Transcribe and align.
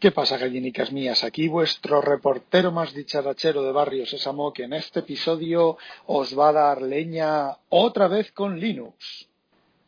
¿Qué 0.00 0.12
pasa, 0.12 0.38
gallinicas 0.38 0.92
mías? 0.92 1.24
Aquí 1.24 1.48
vuestro 1.48 2.00
reportero 2.00 2.70
más 2.70 2.94
dicharachero 2.94 3.64
de 3.64 3.72
Barrio 3.72 4.06
Sésamo, 4.06 4.52
que 4.52 4.62
en 4.62 4.74
este 4.74 5.00
episodio 5.00 5.76
os 6.06 6.38
va 6.38 6.50
a 6.50 6.52
dar 6.52 6.82
leña 6.82 7.56
otra 7.68 8.06
vez 8.06 8.30
con 8.30 8.60
Linux. 8.60 9.28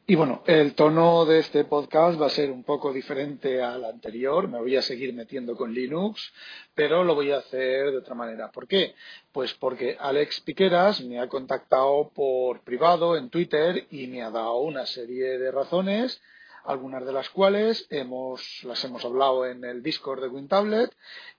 Y 0.09 0.17
bueno, 0.17 0.43
el 0.47 0.75
tono 0.75 1.25
de 1.27 1.39
este 1.39 1.63
podcast 1.63 2.21
va 2.21 2.27
a 2.27 2.31
ser 2.31 2.51
un 2.51 2.65
poco 2.65 2.93
diferente 2.93 3.63
al 3.63 3.85
anterior. 3.85 4.49
Me 4.49 4.59
voy 4.59 4.75
a 4.75 4.83
seguir 4.83 5.15
metiendo 5.15 5.57
con 5.57 5.73
Linux, 5.73 6.33
pero 6.75 7.05
lo 7.05 7.15
voy 7.15 7.31
a 7.31 7.39
hacer 7.39 7.93
de 7.93 7.99
otra 7.99 8.17
manera. 8.17 8.51
¿Por 8.51 8.67
qué? 8.67 8.97
Pues 9.31 9.55
porque 9.55 9.97
Alex 9.97 10.41
Piqueras 10.41 11.03
me 11.03 11.21
ha 11.21 11.29
contactado 11.29 12.11
por 12.13 12.63
privado 12.63 13.17
en 13.17 13.31
Twitter 13.31 13.87
y 13.93 14.09
me 14.09 14.23
ha 14.23 14.31
dado 14.31 14.57
una 14.57 14.87
serie 14.87 15.39
de 15.39 15.53
razones 15.53 16.21
algunas 16.65 17.05
de 17.05 17.13
las 17.13 17.31
cuales 17.31 17.87
hemos, 17.91 18.63
las 18.65 18.85
hemos 18.85 19.05
hablado 19.05 19.47
en 19.47 19.65
el 19.65 19.83
Discord 19.83 20.21
de 20.21 20.29
WinTablet 20.29 20.95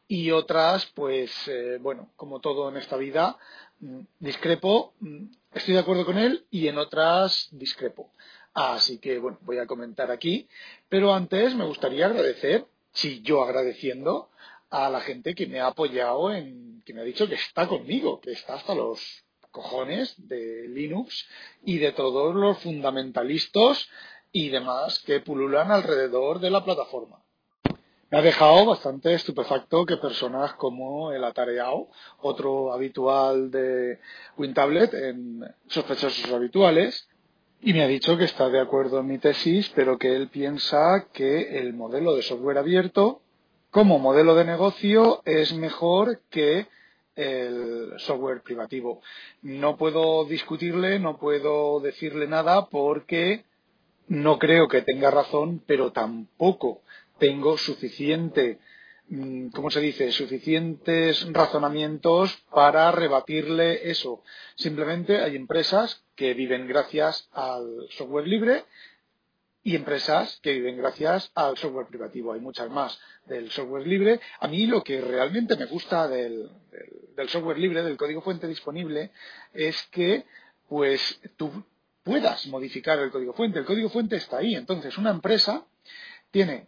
y 0.07 0.31
otras, 0.31 0.85
pues, 0.87 1.31
eh, 1.47 1.77
bueno, 1.81 2.11
como 2.15 2.39
todo 2.39 2.69
en 2.69 2.77
esta 2.77 2.97
vida, 2.97 3.37
mm, 3.79 4.01
discrepo, 4.19 4.93
mm, 4.99 5.25
estoy 5.53 5.73
de 5.73 5.79
acuerdo 5.79 6.05
con 6.05 6.17
él 6.17 6.45
y 6.51 6.67
en 6.67 6.77
otras 6.77 7.49
discrepo. 7.51 8.11
Así 8.53 8.97
que, 8.99 9.19
bueno, 9.19 9.37
voy 9.41 9.59
a 9.59 9.67
comentar 9.67 10.11
aquí, 10.11 10.47
pero 10.89 11.13
antes 11.13 11.55
me 11.55 11.65
gustaría 11.65 12.07
agradecer, 12.07 12.65
si 12.91 13.21
yo 13.21 13.43
agradeciendo, 13.43 14.29
a 14.69 14.89
la 14.89 15.01
gente 15.01 15.35
que 15.35 15.47
me 15.47 15.59
ha 15.59 15.67
apoyado 15.67 16.33
en, 16.33 16.81
que 16.85 16.93
me 16.93 17.01
ha 17.01 17.05
dicho 17.05 17.27
que 17.27 17.35
está 17.35 17.67
conmigo, 17.67 18.19
que 18.21 18.31
está 18.31 18.55
hasta 18.55 18.73
los 18.73 19.01
cojones 19.51 20.15
de 20.27 20.67
Linux 20.69 21.27
y 21.63 21.77
de 21.77 21.91
todos 21.91 22.33
los 22.33 22.57
fundamentalistas 22.59 23.89
y 24.31 24.49
demás 24.49 24.99
que 25.05 25.19
pululan 25.19 25.71
alrededor 25.71 26.39
de 26.39 26.49
la 26.49 26.63
plataforma. 26.63 27.21
Me 28.09 28.17
ha 28.17 28.21
dejado 28.21 28.65
bastante 28.65 29.13
estupefacto 29.13 29.85
que 29.85 29.95
personas 29.95 30.53
como 30.55 31.13
el 31.13 31.23
Atareado, 31.23 31.87
otro 32.19 32.73
habitual 32.73 33.49
de 33.51 33.99
WinTablet 34.37 34.93
en 34.93 35.45
sospechosos 35.67 36.29
habituales, 36.31 37.07
y 37.61 37.73
me 37.73 37.83
ha 37.83 37.87
dicho 37.87 38.17
que 38.17 38.25
está 38.25 38.49
de 38.49 38.59
acuerdo 38.59 38.99
en 38.99 39.07
mi 39.07 39.17
tesis, 39.17 39.71
pero 39.75 39.97
que 39.97 40.15
él 40.15 40.29
piensa 40.29 41.07
que 41.13 41.59
el 41.59 41.73
modelo 41.73 42.15
de 42.15 42.23
software 42.23 42.57
abierto 42.57 43.21
como 43.69 43.99
modelo 43.99 44.35
de 44.35 44.43
negocio 44.43 45.21
es 45.23 45.53
mejor 45.53 46.21
que 46.29 46.67
el 47.15 47.93
software 47.97 48.41
privativo. 48.41 49.01
No 49.41 49.77
puedo 49.77 50.25
discutirle, 50.25 50.99
no 50.99 51.17
puedo 51.17 51.79
decirle 51.79 52.27
nada 52.27 52.65
porque 52.65 53.45
no 54.07 54.39
creo 54.39 54.67
que 54.67 54.81
tenga 54.81 55.11
razón, 55.11 55.61
pero 55.65 55.91
tampoco 55.91 56.81
tengo 57.17 57.57
suficiente, 57.57 58.59
mm, 59.09 59.49
¿cómo 59.49 59.69
se 59.69 59.79
dice?, 59.79 60.11
suficientes 60.11 61.31
razonamientos 61.31 62.35
para 62.51 62.91
rebatirle 62.91 63.89
eso. 63.89 64.23
Simplemente 64.55 65.21
hay 65.21 65.35
empresas 65.35 66.03
que 66.15 66.33
viven 66.33 66.67
gracias 66.67 67.29
al 67.33 67.87
software 67.91 68.27
libre 68.27 68.65
y 69.63 69.75
empresas 69.75 70.39
que 70.41 70.53
viven 70.53 70.77
gracias 70.77 71.31
al 71.35 71.57
software 71.57 71.87
privativo. 71.87 72.33
Hay 72.33 72.39
muchas 72.39 72.69
más 72.69 72.99
del 73.25 73.51
software 73.51 73.85
libre. 73.85 74.19
A 74.39 74.47
mí 74.47 74.65
lo 74.65 74.83
que 74.83 75.01
realmente 75.01 75.55
me 75.55 75.65
gusta 75.65 76.07
del, 76.07 76.49
software 77.27 77.59
libre, 77.59 77.83
del 77.83 77.97
código 77.97 78.21
fuente 78.21 78.47
disponible, 78.47 79.11
es 79.53 79.81
que 79.91 80.25
pues 80.67 81.19
tú 81.37 81.51
puedas 82.03 82.47
modificar 82.47 82.99
el 82.99 83.11
código 83.11 83.33
fuente. 83.33 83.59
El 83.59 83.65
código 83.65 83.89
fuente 83.89 84.15
está 84.15 84.37
ahí. 84.37 84.55
Entonces, 84.55 84.97
una 84.97 85.11
empresa 85.11 85.65
tiene, 86.31 86.67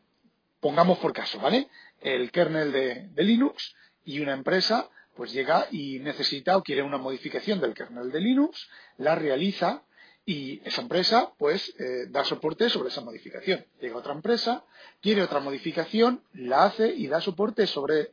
pongamos 0.59 0.99
por 0.99 1.13
caso, 1.13 1.39
¿vale? 1.39 1.69
El 2.01 2.31
kernel 2.31 2.71
de, 2.71 3.23
Linux 3.23 3.75
y 4.05 4.19
una 4.19 4.33
empresa 4.33 4.89
pues 5.15 5.31
llega 5.31 5.67
y 5.71 5.99
necesita 5.99 6.57
o 6.57 6.63
quiere 6.63 6.81
una 6.81 6.97
modificación 6.97 7.61
del 7.61 7.75
kernel 7.75 8.11
de 8.11 8.19
Linux, 8.19 8.67
la 8.97 9.13
realiza 9.13 9.83
y 10.25 10.59
esa 10.65 10.81
empresa 10.81 11.33
pues 11.37 11.69
eh, 11.79 12.07
da 12.09 12.23
soporte 12.23 12.69
sobre 12.69 12.89
esa 12.89 13.01
modificación. 13.01 13.63
Llega 13.79 13.97
otra 13.97 14.13
empresa, 14.13 14.65
quiere 15.01 15.21
otra 15.21 15.39
modificación, 15.39 16.23
la 16.33 16.65
hace 16.65 16.87
y 16.87 17.07
da 17.07 17.21
soporte 17.21 17.67
sobre 17.67 18.11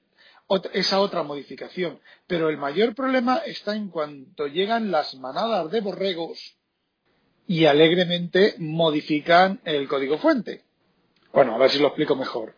esa 0.75 1.01
otra 1.01 1.23
modificación. 1.23 2.01
Pero 2.27 2.51
el 2.51 2.59
mayor 2.59 2.95
problema 2.95 3.39
está 3.39 3.75
en 3.75 3.89
cuanto 3.89 4.47
llegan 4.47 4.91
las 4.91 5.15
manadas 5.15 5.71
de 5.71 5.81
borregos 5.81 6.59
y 7.50 7.66
alegremente 7.66 8.55
modifican 8.59 9.61
el 9.65 9.88
código 9.88 10.19
fuente. 10.19 10.62
Bueno, 11.33 11.53
a 11.53 11.59
ver 11.59 11.69
si 11.69 11.81
lo 11.81 11.88
explico 11.88 12.15
mejor. 12.15 12.55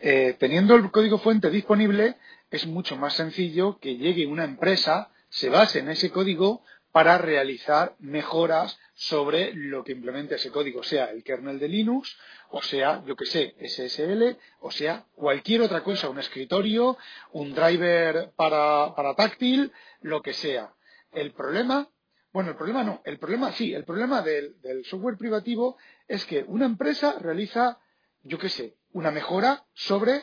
Eh, 0.00 0.36
teniendo 0.38 0.76
el 0.76 0.88
código 0.92 1.18
fuente 1.18 1.50
disponible, 1.50 2.14
es 2.48 2.64
mucho 2.64 2.94
más 2.94 3.14
sencillo 3.14 3.80
que 3.80 3.96
llegue 3.96 4.24
una 4.24 4.44
empresa, 4.44 5.10
se 5.30 5.48
base 5.48 5.80
en 5.80 5.88
ese 5.88 6.12
código 6.12 6.62
para 6.92 7.18
realizar 7.18 7.96
mejoras 7.98 8.78
sobre 8.94 9.52
lo 9.52 9.82
que 9.82 9.90
implemente 9.90 10.36
ese 10.36 10.52
código, 10.52 10.84
sea 10.84 11.06
el 11.06 11.24
kernel 11.24 11.58
de 11.58 11.66
Linux, 11.66 12.16
o 12.50 12.62
sea, 12.62 13.02
yo 13.04 13.16
que 13.16 13.26
sé, 13.26 13.56
SSL, 13.58 14.38
o 14.60 14.70
sea, 14.70 15.06
cualquier 15.16 15.62
otra 15.62 15.82
cosa, 15.82 16.08
un 16.08 16.20
escritorio, 16.20 16.96
un 17.32 17.52
driver 17.52 18.30
para, 18.36 18.94
para 18.94 19.16
táctil, 19.16 19.72
lo 20.02 20.22
que 20.22 20.34
sea. 20.34 20.72
El 21.10 21.32
problema 21.32 21.88
bueno, 22.36 22.50
el 22.50 22.56
problema 22.56 22.84
no. 22.84 23.00
El 23.06 23.18
problema 23.18 23.50
sí. 23.52 23.72
El 23.72 23.86
problema 23.86 24.20
del, 24.20 24.56
software 24.84 25.16
privativo 25.16 25.78
es 26.06 26.26
que 26.26 26.44
una 26.46 26.66
empresa 26.66 27.18
realiza, 27.18 27.78
yo 28.24 28.36
qué 28.36 28.50
sé, 28.50 28.76
una 28.92 29.10
mejora 29.10 29.64
sobre, 29.72 30.22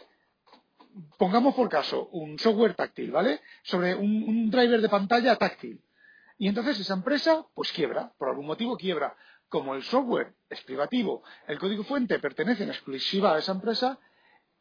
pongamos 1.18 1.56
por 1.56 1.70
caso, 1.70 2.10
un 2.10 2.38
software 2.38 2.76
táctil, 2.76 3.10
¿vale? 3.10 3.42
Sobre 3.64 3.96
un, 3.96 4.26
un 4.30 4.52
driver 4.52 4.80
de 4.80 4.90
pantalla 4.90 5.38
táctil. 5.38 5.82
Y 6.38 6.48
entonces 6.48 6.80
esa 6.80 6.94
empresa, 6.94 7.48
pues 7.56 7.72
quiebra. 7.72 8.14
Por 8.20 8.30
algún 8.30 8.46
motivo 8.46 8.78
quiebra. 8.78 9.18
Como 9.50 9.74
el 9.74 9.82
software 9.82 10.36
es 10.52 10.62
privativo, 10.62 11.24
el 11.48 11.58
código 11.58 11.84
fuente 11.84 12.20
pertenece 12.20 12.62
en 12.62 12.70
exclusiva 12.70 13.34
a 13.34 13.40
esa 13.40 13.54
empresa, 13.54 13.98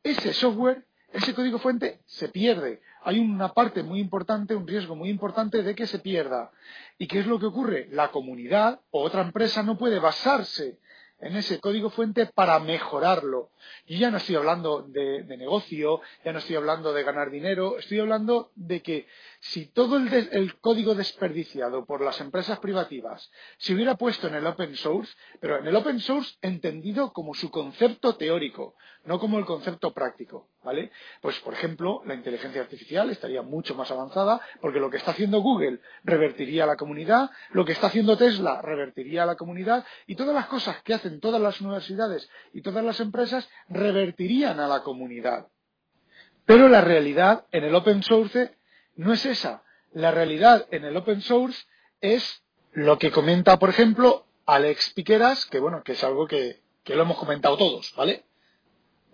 ese 0.03 0.33
software, 0.33 0.87
ese 1.13 1.35
código 1.35 1.59
fuente 1.59 2.01
se 2.07 2.29
pierde 2.29 2.81
hay 3.05 3.19
una 3.19 3.53
parte 3.53 3.83
muy 3.83 4.01
importante, 4.01 4.55
un 4.55 4.67
riesgo 4.67 4.95
muy 4.95 5.09
importante 5.09 5.63
de 5.63 5.75
que 5.75 5.87
se 5.87 5.99
pierda. 5.99 6.53
¿Y 6.99 7.07
qué 7.07 7.21
es 7.21 7.27
lo 7.27 7.39
que 7.39 7.47
ocurre? 7.47 7.89
La 7.91 8.11
comunidad 8.11 8.81
o 8.91 9.03
otra 9.03 9.23
empresa 9.23 9.63
no 9.63 9.77
puede 9.77 9.99
basarse 9.99 10.79
en 11.19 11.37
ese 11.37 11.61
código 11.61 11.91
fuente 11.91 12.27
para 12.27 12.59
mejorarlo. 12.59 13.51
Y 13.87 13.99
ya 13.99 14.11
no 14.11 14.17
estoy 14.17 14.37
hablando 14.37 14.83
de, 14.83 15.25
negocio, 15.25 16.01
ya 16.25 16.33
no 16.33 16.39
estoy 16.39 16.57
hablando 16.57 16.93
de 16.93 17.03
ganar 17.05 17.31
dinero, 17.31 17.79
estoy 17.79 18.01
hablando 18.01 18.51
de 18.57 18.83
que 18.83 19.07
si 19.41 19.67
todo 19.67 19.97
el, 19.97 20.13
el, 20.13 20.59
código 20.61 20.95
desperdiciado 20.95 21.85
por 21.85 22.01
las 22.01 22.21
empresas 22.21 22.59
privativas 22.59 23.31
se 23.59 23.75
hubiera 23.75 23.97
puesto 23.97 24.27
en 24.27 24.35
el 24.35 24.47
open 24.47 24.75
source, 24.77 25.13
pero 25.41 25.59
en 25.59 25.67
el 25.67 25.77
open 25.77 26.01
source 26.01 26.37
entendido 26.41 27.13
como 27.13 27.35
su 27.35 27.51
concepto 27.51 28.17
teórico, 28.17 28.75
no 29.05 29.21
como 29.21 29.39
el 29.39 29.45
concepto 29.45 29.93
práctico, 29.93 30.49
¿vale? 30.63 30.91
Pues, 31.21 31.39
por 31.41 31.55
ejemplo, 31.55 32.03
la 32.07 32.15
inteligencia 32.15 32.61
artificial 32.61 33.11
estaría 33.11 33.43
mucho 33.43 33.75
más 33.75 33.91
avanzada 33.91 34.41
porque 34.61 34.81
lo 34.81 34.91
que 34.91 34.97
está 34.97 35.13
haciendo 35.13 35.41
Google 35.41 35.81
revertiría 36.05 36.65
a 36.65 36.67
la 36.67 36.77
comunidad, 36.77 37.31
lo 37.51 37.65
que 37.65 37.73
está 37.73 37.89
haciendo 37.89 38.17
Tesla 38.17 38.63
revertiría 38.63 39.25
a 39.25 39.27
la 39.27 39.37
comunidad 39.37 39.85
y 40.07 40.15
todas 40.15 40.35
las 40.35 40.47
cosas 40.47 40.83
que 40.83 40.95
hacen 40.95 41.21
todas 41.21 41.41
las 41.41 41.61
universidades 41.61 42.29
y 42.53 42.63
todas 42.63 42.85
las 42.85 43.01
empresas 43.01 43.49
revertirían 43.69 44.61
a 44.61 44.69
la 44.69 44.83
comunidad. 44.83 45.49
Pero 46.47 46.69
la 46.69 46.81
realidad 46.81 47.47
en 47.53 47.65
el 47.65 47.75
open 47.75 48.03
source 48.03 48.57
no 48.97 49.13
es 49.13 49.27
esa. 49.27 49.63
La 49.93 50.11
realidad 50.11 50.67
en 50.71 50.85
el 50.85 50.97
open 50.97 51.21
source 51.21 51.65
es 52.01 52.43
lo 52.73 52.99
que 52.99 53.11
comenta, 53.11 53.59
por 53.59 53.69
ejemplo, 53.69 54.27
Alex 54.47 54.93
Piqueras, 54.95 55.47
que 55.47 55.61
bueno, 55.61 55.83
que 55.85 55.93
es 55.93 56.03
algo 56.03 56.27
que, 56.27 56.63
que 56.83 56.97
lo 56.97 57.03
hemos 57.03 57.19
comentado 57.19 57.57
todos, 57.57 57.95
¿vale? 57.97 58.25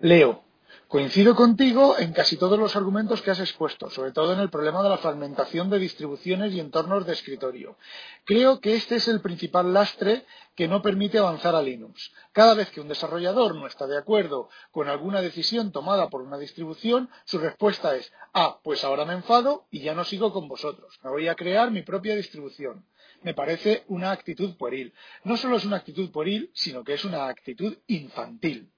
Leo. 0.01 0.48
Coincido 0.89 1.37
contigo 1.37 1.99
en 1.99 2.15
casi 2.15 2.39
todos 2.39 2.59
los 2.59 2.75
argumentos 2.75 3.21
que 3.21 3.31
has 3.31 3.41
expuesto, 3.41 3.91
sobre 3.91 4.13
todo 4.13 4.33
en 4.33 4.41
el 4.41 4.49
problema 4.49 4.83
de 4.83 4.89
la 4.89 4.97
fragmentación 4.97 5.69
de 5.69 5.79
distribuciones 5.79 6.55
y 6.55 6.61
entornos 6.61 7.05
de 7.05 7.13
escritorio. 7.13 7.77
Creo 8.25 8.59
que 8.59 8.75
este 8.75 8.97
es 8.97 9.07
el 9.07 9.21
principal 9.21 9.75
lastre 9.75 10.25
que 10.55 10.67
no 10.67 10.81
permite 10.81 11.19
avanzar 11.19 11.55
a 11.55 11.61
Linux. 11.61 12.11
Cada 12.33 12.55
vez 12.55 12.71
que 12.71 12.81
un 12.81 12.89
desarrollador 12.89 13.55
no 13.55 13.67
está 13.67 13.87
de 13.87 13.99
acuerdo 13.99 14.49
con 14.71 14.89
alguna 14.89 15.21
decisión 15.21 15.73
tomada 15.73 16.09
por 16.09 16.23
una 16.23 16.39
distribución, 16.39 17.11
su 17.27 17.37
respuesta 17.37 17.95
es, 17.95 18.11
ah, 18.33 18.59
pues 18.65 18.83
ahora 18.83 19.05
me 19.05 19.13
enfado 19.13 19.67
y 19.71 19.81
ya 19.81 19.95
no 19.95 20.05
sigo 20.05 20.33
con 20.33 20.49
vosotros. 20.49 20.99
Me 21.05 21.11
voy 21.11 21.29
a 21.29 21.35
crear 21.35 21.71
mi 21.71 21.83
propia 21.83 22.17
distribución. 22.17 22.87
Me 23.21 23.35
parece 23.35 23.85
una 23.89 24.11
actitud 24.11 24.57
pueril. 24.57 24.95
No 25.23 25.37
solo 25.37 25.59
es 25.59 25.67
una 25.67 25.77
actitud 25.77 26.11
pueril, 26.11 26.51
sino 26.55 26.83
que 26.83 26.95
es 26.95 27.05
una 27.05 27.29
actitud 27.29 27.77
infantil. 27.89 28.71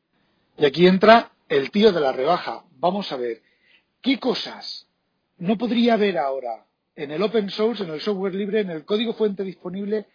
Y 0.59 0.65
aquí 0.65 0.89
entra 0.89 1.31
el 1.51 1.71
tío 1.73 1.93
de 1.93 2.01
la 2.01 2.13
rebaja. 2.13 2.65
Vamos 2.79 3.13
a 3.13 3.17
ver, 3.17 3.43
¿qué 4.01 4.19
cosas 4.19 4.89
no 5.37 5.59
podría 5.59 5.95
haber 5.95 6.17
ahora 6.17 6.65
en 6.95 7.11
el 7.11 7.23
open 7.23 7.51
source, 7.51 7.83
en 7.83 7.91
el 7.91 8.01
software 8.01 8.35
libre, 8.35 8.61
en 8.61 8.71
el 8.71 8.85
código 8.85 9.15
fuente 9.15 9.43
disponible, 9.43 10.07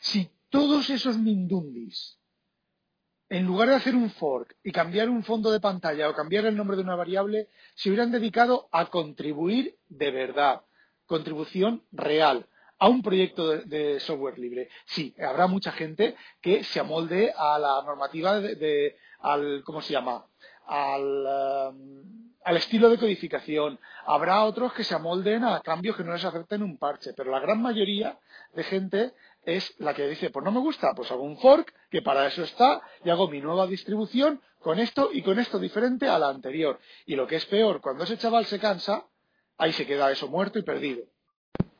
si 0.00 0.30
todos 0.50 0.90
esos 0.90 1.16
mindundis, 1.16 2.18
en 3.30 3.46
lugar 3.46 3.70
de 3.70 3.76
hacer 3.76 3.94
un 3.94 4.10
fork 4.10 4.54
y 4.62 4.70
cambiar 4.70 5.08
un 5.08 5.24
fondo 5.24 5.50
de 5.50 5.60
pantalla 5.60 6.10
o 6.10 6.14
cambiar 6.14 6.44
el 6.44 6.56
nombre 6.56 6.76
de 6.76 6.82
una 6.82 6.94
variable, 6.94 7.48
se 7.74 7.88
hubieran 7.88 8.10
dedicado 8.10 8.68
a 8.70 8.86
contribuir 8.86 9.78
de 9.88 10.10
verdad, 10.10 10.60
contribución 11.06 11.82
real 11.90 12.46
a 12.78 12.88
un 12.88 13.00
proyecto 13.00 13.48
de, 13.48 13.98
software 14.00 14.38
libre. 14.38 14.68
Sí, 14.84 15.14
habrá 15.24 15.46
mucha 15.46 15.72
gente 15.72 16.16
que 16.42 16.64
se 16.64 16.80
amolde 16.80 17.32
a 17.34 17.58
la 17.58 17.82
normativa 17.82 18.40
de 18.40 18.96
al, 19.20 19.62
¿cómo 19.64 19.80
se 19.80 19.92
llama? 19.92 20.26
Um, 20.68 22.32
al, 22.44 22.56
estilo 22.56 22.88
de 22.88 22.98
codificación. 22.98 23.78
Habrá 24.06 24.44
otros 24.44 24.72
que 24.72 24.84
se 24.84 24.94
amolden 24.94 25.44
a 25.44 25.60
cambios 25.60 25.96
que 25.96 26.04
no 26.04 26.12
les 26.12 26.24
acepten 26.24 26.62
un 26.62 26.78
parche, 26.78 27.12
pero 27.14 27.30
la 27.30 27.40
gran 27.40 27.60
mayoría 27.60 28.18
de 28.54 28.64
gente 28.64 29.12
es 29.44 29.74
la 29.78 29.92
que 29.94 30.08
dice, 30.08 30.30
pues 30.30 30.44
no 30.44 30.52
me 30.52 30.60
gusta, 30.60 30.94
pues 30.94 31.10
hago 31.10 31.24
un 31.24 31.36
fork, 31.38 31.72
que 31.90 32.02
para 32.02 32.26
eso 32.26 32.42
está, 32.42 32.80
y 33.04 33.10
hago 33.10 33.28
mi 33.28 33.40
nueva 33.40 33.66
distribución 33.66 34.40
con 34.60 34.78
esto 34.78 35.10
y 35.12 35.22
con 35.22 35.38
esto 35.38 35.58
diferente 35.58 36.08
a 36.08 36.18
la 36.18 36.28
anterior. 36.28 36.78
Y 37.06 37.16
lo 37.16 37.26
que 37.26 37.36
es 37.36 37.46
peor, 37.46 37.80
cuando 37.80 38.04
ese 38.04 38.18
chaval 38.18 38.46
se 38.46 38.60
cansa, 38.60 39.04
ahí 39.58 39.72
se 39.72 39.86
queda 39.86 40.10
eso 40.12 40.28
muerto 40.28 40.58
y 40.58 40.62
perdido. 40.62 41.04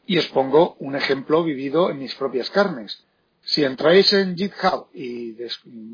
Y 0.07 0.19
os 0.19 0.27
pongo 0.29 0.77
un 0.81 0.97
ejemplo 0.97 1.45
vivido 1.45 1.91
en 1.91 1.99
mis 2.01 2.15
propias 2.17 2.51
carnes. 2.51 3.07
Si 3.45 3.65
entráis 3.65 4.13
en 4.13 4.37
GitHub 4.37 4.89
y 4.95 5.37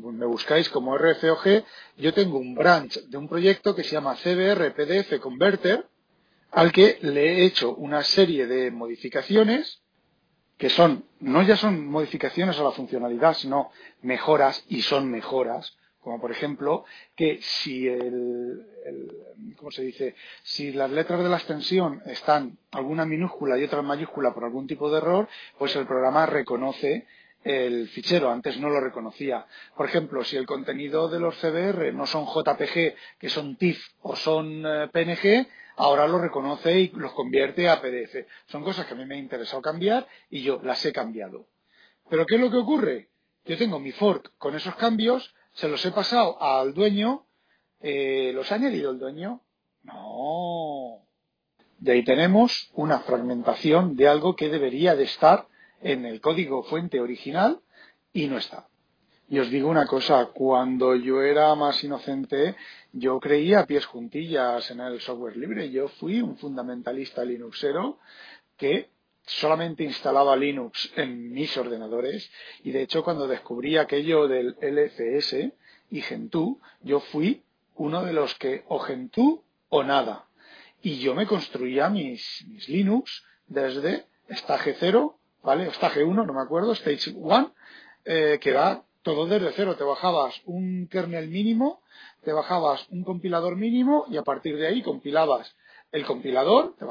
me 0.03 0.25
buscáis 0.25 0.69
como 0.69 0.97
RFOG, 0.97 1.63
yo 1.97 2.13
tengo 2.13 2.37
un 2.37 2.53
branch 2.53 2.99
de 3.05 3.17
un 3.17 3.27
proyecto 3.27 3.75
que 3.75 3.83
se 3.83 3.91
llama 3.91 4.15
CBR 4.15 4.73
PDF 4.75 5.19
Converter, 5.19 5.87
al 6.51 6.71
que 6.71 6.99
le 7.01 7.33
he 7.33 7.45
hecho 7.45 7.75
una 7.75 8.03
serie 8.03 8.45
de 8.45 8.71
modificaciones 8.71 9.81
que 10.59 10.69
son, 10.69 11.05
no 11.21 11.41
ya 11.41 11.55
son 11.55 11.87
modificaciones 11.87 12.59
a 12.59 12.63
la 12.63 12.71
funcionalidad, 12.71 13.33
sino 13.33 13.71
mejoras, 14.01 14.63
y 14.67 14.81
son 14.81 15.09
mejoras, 15.09 15.77
como 16.01 16.19
por 16.19 16.31
ejemplo 16.31 16.83
que 17.15 17.39
si 17.41 17.87
el, 17.87 18.65
¿cómo 19.57 19.71
se 19.71 19.83
dice? 19.83 20.15
Si 20.43 20.73
las 20.73 20.91
letras 20.91 21.23
de 21.23 21.29
la 21.29 21.37
extensión 21.37 22.01
están 22.05 22.57
alguna 22.71 23.05
minúscula 23.05 23.57
y 23.57 23.63
otra 23.63 23.81
mayúscula 23.81 24.33
por 24.33 24.43
algún 24.43 24.67
tipo 24.67 24.91
de 24.91 24.97
error, 24.97 25.29
pues 25.57 25.75
el 25.77 25.85
programa 25.85 26.25
reconoce 26.25 27.07
el 27.43 27.87
fichero, 27.89 28.31
antes 28.31 28.59
no 28.59 28.69
lo 28.69 28.79
reconocía. 28.81 29.45
Por 29.75 29.87
ejemplo, 29.87 30.23
si 30.23 30.35
el 30.35 30.45
contenido 30.45 31.07
de 31.07 31.19
los 31.19 31.35
CBR 31.37 31.93
no 31.93 32.05
son 32.05 32.25
JPG, 32.25 32.95
que 33.17 33.29
son 33.29 33.55
TIFF 33.55 33.81
o 34.01 34.15
son 34.15 34.65
eh, 34.65 34.87
PNG, 34.91 35.47
ahora 35.77 36.07
lo 36.07 36.19
reconoce 36.19 36.79
y 36.79 36.87
los 36.89 37.13
convierte 37.13 37.69
a 37.69 37.81
PDF. 37.81 38.27
Son 38.47 38.63
cosas 38.63 38.85
que 38.85 38.93
a 38.93 38.97
mí 38.97 39.05
me 39.05 39.15
ha 39.15 39.19
interesado 39.19 39.61
cambiar 39.61 40.07
y 40.29 40.41
yo 40.41 40.59
las 40.63 40.85
he 40.85 40.91
cambiado. 40.91 41.47
Pero 42.09 42.25
¿qué 42.25 42.35
es 42.35 42.41
lo 42.41 42.51
que 42.51 42.57
ocurre? 42.57 43.09
Yo 43.45 43.57
tengo 43.57 43.79
mi 43.79 43.91
fork 43.91 44.33
con 44.37 44.55
esos 44.55 44.75
cambios, 44.75 45.33
se 45.53 45.69
los 45.69 45.83
he 45.85 45.91
pasado 45.91 46.41
al 46.41 46.73
dueño, 46.73 47.25
eh, 47.79 48.31
¿los 48.35 48.51
ha 48.51 48.55
añadido 48.55 48.91
el 48.91 48.99
dueño? 48.99 49.41
No. 49.83 51.05
Y 51.81 51.89
ahí 51.89 52.03
tenemos 52.03 52.69
una 52.73 52.99
fragmentación 52.99 53.95
de 53.95 54.07
algo 54.09 54.35
que 54.35 54.49
debería 54.49 54.95
de 54.95 55.05
estar 55.05 55.47
en 55.81 56.05
el 56.05 56.21
código 56.21 56.63
fuente 56.63 56.99
original 56.99 57.61
y 58.13 58.27
no 58.27 58.37
está. 58.37 58.67
Y 59.29 59.37
os 59.37 59.49
digo 59.51 59.69
una 59.69 59.85
cosa, 59.85 60.25
cuando 60.33 60.95
yo 60.95 61.21
era 61.21 61.53
más 61.53 61.83
inocente, 61.83 62.55
yo 62.91 63.19
creía 63.19 63.59
a 63.59 63.67
pies 63.67 63.85
juntillas 63.85 64.71
en 64.71 64.79
el 64.79 64.99
software 65.01 65.37
libre. 65.37 65.69
Yo 65.69 65.87
fui 65.87 66.19
un 66.19 66.35
fundamentalista 66.37 67.23
linuxero 67.23 67.99
que 68.57 68.89
solamente 69.27 69.83
instalaba 69.83 70.35
Linux 70.35 70.91
en 70.95 71.31
mis 71.31 71.55
ordenadores 71.55 72.31
y 72.63 72.71
de 72.71 72.81
hecho 72.81 73.03
cuando 73.03 73.27
descubrí 73.27 73.77
aquello 73.77 74.27
del 74.27 74.55
LFS 74.59 75.53
y 75.91 76.01
Gentoo, 76.01 76.59
yo 76.81 76.99
fui 76.99 77.43
uno 77.75 78.03
de 78.03 78.13
los 78.13 78.33
que 78.35 78.63
o 78.67 78.79
Gentoo 78.79 79.43
o 79.69 79.83
nada. 79.83 80.25
Y 80.81 80.97
yo 80.99 81.13
me 81.13 81.27
construía 81.27 81.89
mis, 81.89 82.45
Linux 82.67 83.23
desde 83.47 84.05
Stage 84.29 84.75
0 84.79 85.18
¿vale? 85.43 85.67
Stage 85.67 86.03
1, 86.03 86.25
no 86.25 86.33
me 86.33 86.41
acuerdo, 86.41 86.73
Stage 86.73 87.11
1, 87.15 87.53
eh, 88.05 88.39
que 88.41 88.53
va 88.53 88.83
todo 89.01 89.25
desde 89.25 89.51
cero. 89.53 89.75
Te 89.75 89.83
bajabas 89.83 90.41
un 90.45 90.87
kernel 90.87 91.29
mínimo, 91.29 91.81
te 92.23 92.33
bajabas 92.33 92.87
un 92.89 93.03
compilador 93.03 93.55
mínimo 93.55 94.05
y 94.09 94.17
a 94.17 94.23
partir 94.23 94.57
de 94.57 94.67
ahí 94.67 94.81
compilabas 94.81 95.55
el 95.91 96.05
compilador, 96.05 96.75
te, 96.77 96.85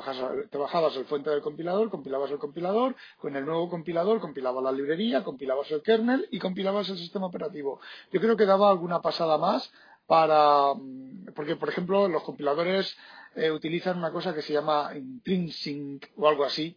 te 0.50 0.58
bajabas 0.58 0.96
el 0.96 1.04
fuente 1.04 1.30
del 1.30 1.40
compilador, 1.40 1.88
compilabas 1.88 2.30
el 2.32 2.38
compilador, 2.38 2.96
con 3.18 3.36
el 3.36 3.44
nuevo 3.44 3.70
compilador 3.70 4.20
compilabas 4.20 4.64
la 4.64 4.72
librería, 4.72 5.22
compilabas 5.22 5.70
el 5.70 5.82
kernel 5.82 6.26
y 6.32 6.38
compilabas 6.40 6.88
el 6.88 6.98
sistema 6.98 7.26
operativo. 7.26 7.80
Yo 8.12 8.20
creo 8.20 8.36
que 8.36 8.44
daba 8.44 8.70
alguna 8.70 9.00
pasada 9.00 9.38
más 9.38 9.70
para, 10.06 10.74
mm, 10.74 11.26
porque 11.36 11.54
por 11.54 11.68
ejemplo 11.68 12.08
los 12.08 12.24
compiladores 12.24 12.96
eh, 13.36 13.52
utilizan 13.52 13.98
una 13.98 14.10
cosa 14.10 14.34
que 14.34 14.42
se 14.42 14.52
llama 14.52 14.90
intrinsic 14.96 16.10
o 16.16 16.28
algo 16.28 16.44
así, 16.44 16.76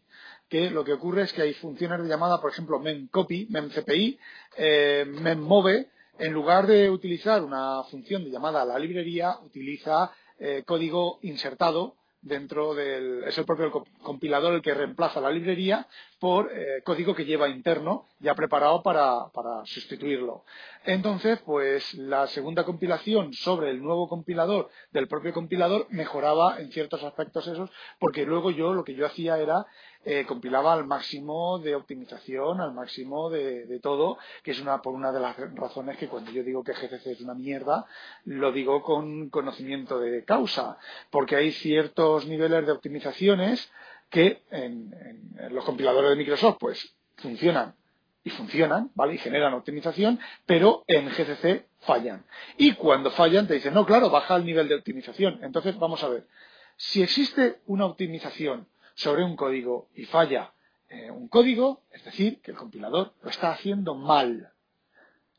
que 0.52 0.70
lo 0.70 0.84
que 0.84 0.92
ocurre 0.92 1.24
es 1.24 1.32
que 1.32 1.44
hay 1.44 1.54
funciones 1.54 2.04
de 2.04 2.10
llamada, 2.10 2.42
por 2.42 2.52
ejemplo, 2.52 2.78
memcopy, 2.78 3.48
memcpi, 3.50 4.20
eh, 4.58 5.06
memmove, 5.08 5.88
en 6.20 6.34
lugar 6.34 6.68
de 6.68 6.90
utilizar 6.90 7.42
una 7.42 7.84
función 7.84 8.26
de 8.26 8.32
llamada 8.32 8.62
a 8.62 8.66
la 8.66 8.78
librería, 8.78 9.40
utiliza 9.46 10.12
eh, 10.38 10.64
código 10.66 11.20
insertado 11.22 11.96
dentro 12.22 12.76
del 12.76 13.24
es 13.24 13.38
el 13.38 13.46
propio 13.46 13.72
compilador 14.04 14.54
el 14.54 14.62
que 14.62 14.74
reemplaza 14.74 15.20
la 15.20 15.32
librería 15.32 15.88
por 16.20 16.52
eh, 16.54 16.84
código 16.84 17.16
que 17.16 17.26
lleva 17.26 17.50
interno 17.50 18.08
ya 18.20 18.36
preparado 18.36 18.84
para, 18.84 19.30
para, 19.34 19.66
sustituirlo. 19.66 20.44
Entonces, 20.86 21.40
pues 21.44 21.96
la 21.96 22.28
segunda 22.28 22.64
compilación 22.64 23.34
sobre 23.34 23.72
el 23.72 23.82
nuevo 23.82 24.08
compilador 24.08 24.70
del 24.92 25.08
propio 25.08 25.34
compilador 25.34 25.88
mejoraba 25.90 26.60
en 26.60 26.72
ciertos 26.72 27.04
aspectos 27.04 27.48
esos, 27.48 27.72
porque 28.00 28.26
luego 28.26 28.52
yo 28.52 28.74
lo 28.74 28.84
que 28.84 28.94
yo 28.94 29.08
hacía 29.08 29.40
era 29.40 29.66
eh, 30.04 30.26
compilaba 30.26 30.74
al 30.74 30.86
máximo 30.86 31.60
de 31.60 31.76
optimización, 31.76 32.60
al 32.60 32.74
máximo 32.74 33.30
de, 33.30 33.80
todo, 33.82 34.18
que 34.44 34.52
es 34.52 34.60
una 34.60 34.82
por 34.82 34.94
una 34.94 35.12
de 35.12 35.20
las 35.20 35.38
razones 35.56 35.98
que 35.98 36.08
cuando 36.08 36.32
yo 36.32 36.44
digo 36.44 36.64
que 36.64 36.74
GCC 36.74 37.08
es 37.08 37.22
una 37.22 37.34
mierda, 37.34 37.86
lo 38.26 38.52
digo 38.52 38.82
con 38.82 39.30
conocimiento 39.30 40.00
de 40.00 40.24
causa, 40.24 40.78
porque 41.10 41.36
hay 41.36 41.52
ciertos 41.52 42.26
niveles 42.26 42.66
de 42.66 42.72
optimizaciones 42.72 43.72
que 44.10 44.44
en, 44.52 44.94
en 45.38 45.56
los 45.56 45.64
compiladores 45.64 46.10
de 46.10 46.16
Microsoft 46.16 46.58
pues 46.60 46.96
funcionan 47.18 47.76
y 48.24 48.30
funcionan, 48.30 48.92
¿vale? 48.96 49.16
Y 49.16 49.18
generan 49.18 49.54
optimización, 49.54 50.20
pero 50.46 50.84
en 50.88 51.10
GCC 51.10 51.66
fallan. 51.80 52.24
Y 52.58 52.74
cuando 52.74 53.12
fallan 53.12 53.48
te 53.48 53.56
dicen, 53.56 53.74
no, 53.74 53.86
claro, 53.86 54.10
baja 54.10 54.36
el 54.36 54.46
nivel 54.46 54.68
de 54.68 54.76
optimización. 54.76 55.40
Entonces, 55.44 55.78
vamos 55.80 56.04
a 56.04 56.10
ver. 56.10 56.28
Si 56.76 57.02
existe 57.02 57.62
una 57.66 57.86
optimización 57.86 58.68
sobre 59.02 59.24
un 59.24 59.36
código 59.36 59.90
y 59.96 60.06
falla 60.06 60.54
eh, 60.88 61.10
un 61.10 61.28
código, 61.28 61.84
es 61.92 62.04
decir, 62.04 62.42
que 62.42 62.52
el 62.52 62.58
compilador 62.58 63.14
lo 63.22 63.30
está 63.30 63.52
haciendo 63.52 63.96
mal. 63.96 64.52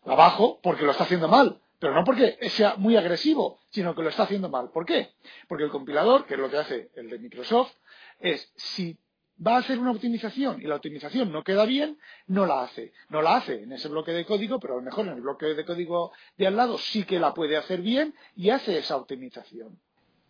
La 0.05 0.15
bajo 0.15 0.61
porque 0.63 0.85
lo 0.85 0.91
está 0.91 1.05
haciendo 1.05 1.29
mal, 1.29 1.61
pero 1.79 1.95
no 1.95 2.05
porque 2.05 2.39
sea 2.51 2.75
muy 2.77 2.97
agresivo, 2.97 3.61
sino 3.71 3.95
que 3.95 4.03
lo 4.03 4.09
está 4.09 4.25
haciendo 4.25 4.49
mal. 4.49 4.71
¿Por 4.71 4.85
qué? 4.85 5.13
Porque 5.47 5.65
el 5.65 5.71
compilador, 5.71 6.27
que 6.27 6.35
es 6.35 6.41
lo 6.41 6.51
que 6.51 6.57
hace 6.57 6.91
el 6.97 7.09
de 7.09 7.19
Microsoft, 7.19 7.73
es 8.19 8.53
si 8.57 8.99
va 9.47 9.57
a 9.57 9.59
hacer 9.59 9.79
una 9.79 9.93
optimización 9.93 10.61
y 10.61 10.65
la 10.65 10.77
optimización 10.77 11.31
no 11.31 11.45
queda 11.45 11.65
bien, 11.65 11.99
no 12.27 12.47
la 12.47 12.63
hace. 12.63 12.93
No 13.11 13.23
la 13.23 13.37
hace 13.37 13.63
en 13.63 13.73
ese 13.73 13.89
bloque 13.89 14.13
de 14.13 14.25
código, 14.25 14.59
pero 14.59 14.75
a 14.75 14.77
lo 14.79 14.83
mejor 14.83 15.07
en 15.07 15.13
el 15.13 15.21
bloque 15.21 15.47
de 15.47 15.65
código 15.65 16.13
de 16.37 16.49
al 16.49 16.57
lado 16.57 16.79
sí 16.79 17.05
que 17.05 17.21
la 17.21 17.33
puede 17.33 17.57
hacer 17.57 17.81
bien 17.81 18.15
y 18.35 18.51
hace 18.51 18.79
esa 18.79 18.97
optimización. 18.97 19.79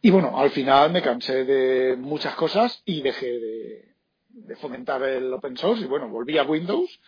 Y 0.05 0.11
bueno, 0.11 0.37
al 0.37 0.51
final 0.51 0.91
me 0.91 1.01
cansé 1.01 1.45
de 1.45 1.97
muchas 1.97 2.35
cosas 2.35 2.83
y 2.85 3.03
dejé 3.03 3.39
de, 3.39 4.57
fomentar 4.57 5.01
el 5.05 5.33
open 5.33 5.57
source 5.57 5.85
y 5.85 5.87
bueno, 5.87 6.09
volví 6.09 6.37
a 6.39 6.43
Windows 6.43 7.01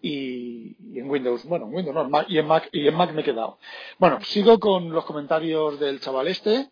y, 0.00 0.98
en 0.98 1.10
Windows, 1.10 1.44
bueno, 1.44 1.66
en 1.66 1.74
Windows 1.74 1.94
no, 1.94 2.24
y 2.26 2.38
en 2.38 2.46
Mac, 2.46 2.70
y 2.72 2.88
en 2.88 2.94
Mac 2.94 3.12
me 3.12 3.20
he 3.20 3.24
quedado. 3.24 3.58
Bueno, 3.98 4.20
sigo 4.22 4.58
con 4.58 4.90
los 4.90 5.04
comentarios 5.04 5.78
del 5.78 6.00
chaval 6.00 6.28
este. 6.28 6.70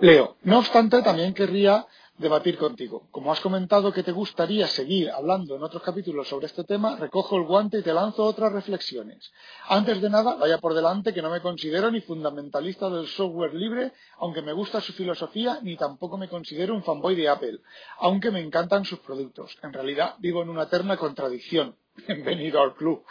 Leo, 0.00 0.38
no 0.42 0.60
obstante, 0.60 1.02
también 1.02 1.34
querría 1.34 1.86
debatir 2.18 2.56
contigo. 2.56 3.08
Como 3.10 3.30
has 3.32 3.40
comentado 3.40 3.92
que 3.92 4.02
te 4.02 4.12
gustaría 4.12 4.66
seguir 4.66 5.10
hablando 5.10 5.54
en 5.56 5.62
otros 5.62 5.82
capítulos 5.82 6.28
sobre 6.28 6.46
este 6.46 6.64
tema, 6.64 6.96
recojo 6.96 7.36
el 7.36 7.44
guante 7.44 7.78
y 7.78 7.82
te 7.82 7.92
lanzo 7.92 8.24
otras 8.24 8.52
reflexiones. 8.52 9.32
Antes 9.68 10.00
de 10.00 10.08
nada, 10.08 10.36
vaya 10.36 10.58
por 10.58 10.74
delante 10.74 11.12
que 11.12 11.22
no 11.22 11.30
me 11.30 11.40
considero 11.40 11.90
ni 11.90 12.00
fundamentalista 12.00 12.88
del 12.88 13.06
software 13.06 13.54
libre, 13.54 13.92
aunque 14.18 14.42
me 14.42 14.52
gusta 14.52 14.80
su 14.80 14.92
filosofía, 14.92 15.58
ni 15.62 15.76
tampoco 15.76 16.16
me 16.16 16.28
considero 16.28 16.74
un 16.74 16.82
fanboy 16.82 17.14
de 17.14 17.28
Apple, 17.28 17.60
aunque 17.98 18.30
me 18.30 18.40
encantan 18.40 18.84
sus 18.84 19.00
productos. 19.00 19.56
En 19.62 19.72
realidad, 19.72 20.14
vivo 20.18 20.42
en 20.42 20.48
una 20.48 20.64
eterna 20.64 20.96
contradicción. 20.96 21.76
Bienvenido 22.06 22.60
al 22.62 22.74
club. 22.74 23.04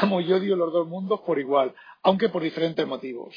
Amo 0.00 0.20
y 0.20 0.32
odio 0.32 0.56
los 0.56 0.72
dos 0.72 0.86
mundos 0.86 1.20
por 1.20 1.38
igual, 1.38 1.74
aunque 2.02 2.28
por 2.28 2.42
diferentes 2.42 2.86
motivos 2.86 3.34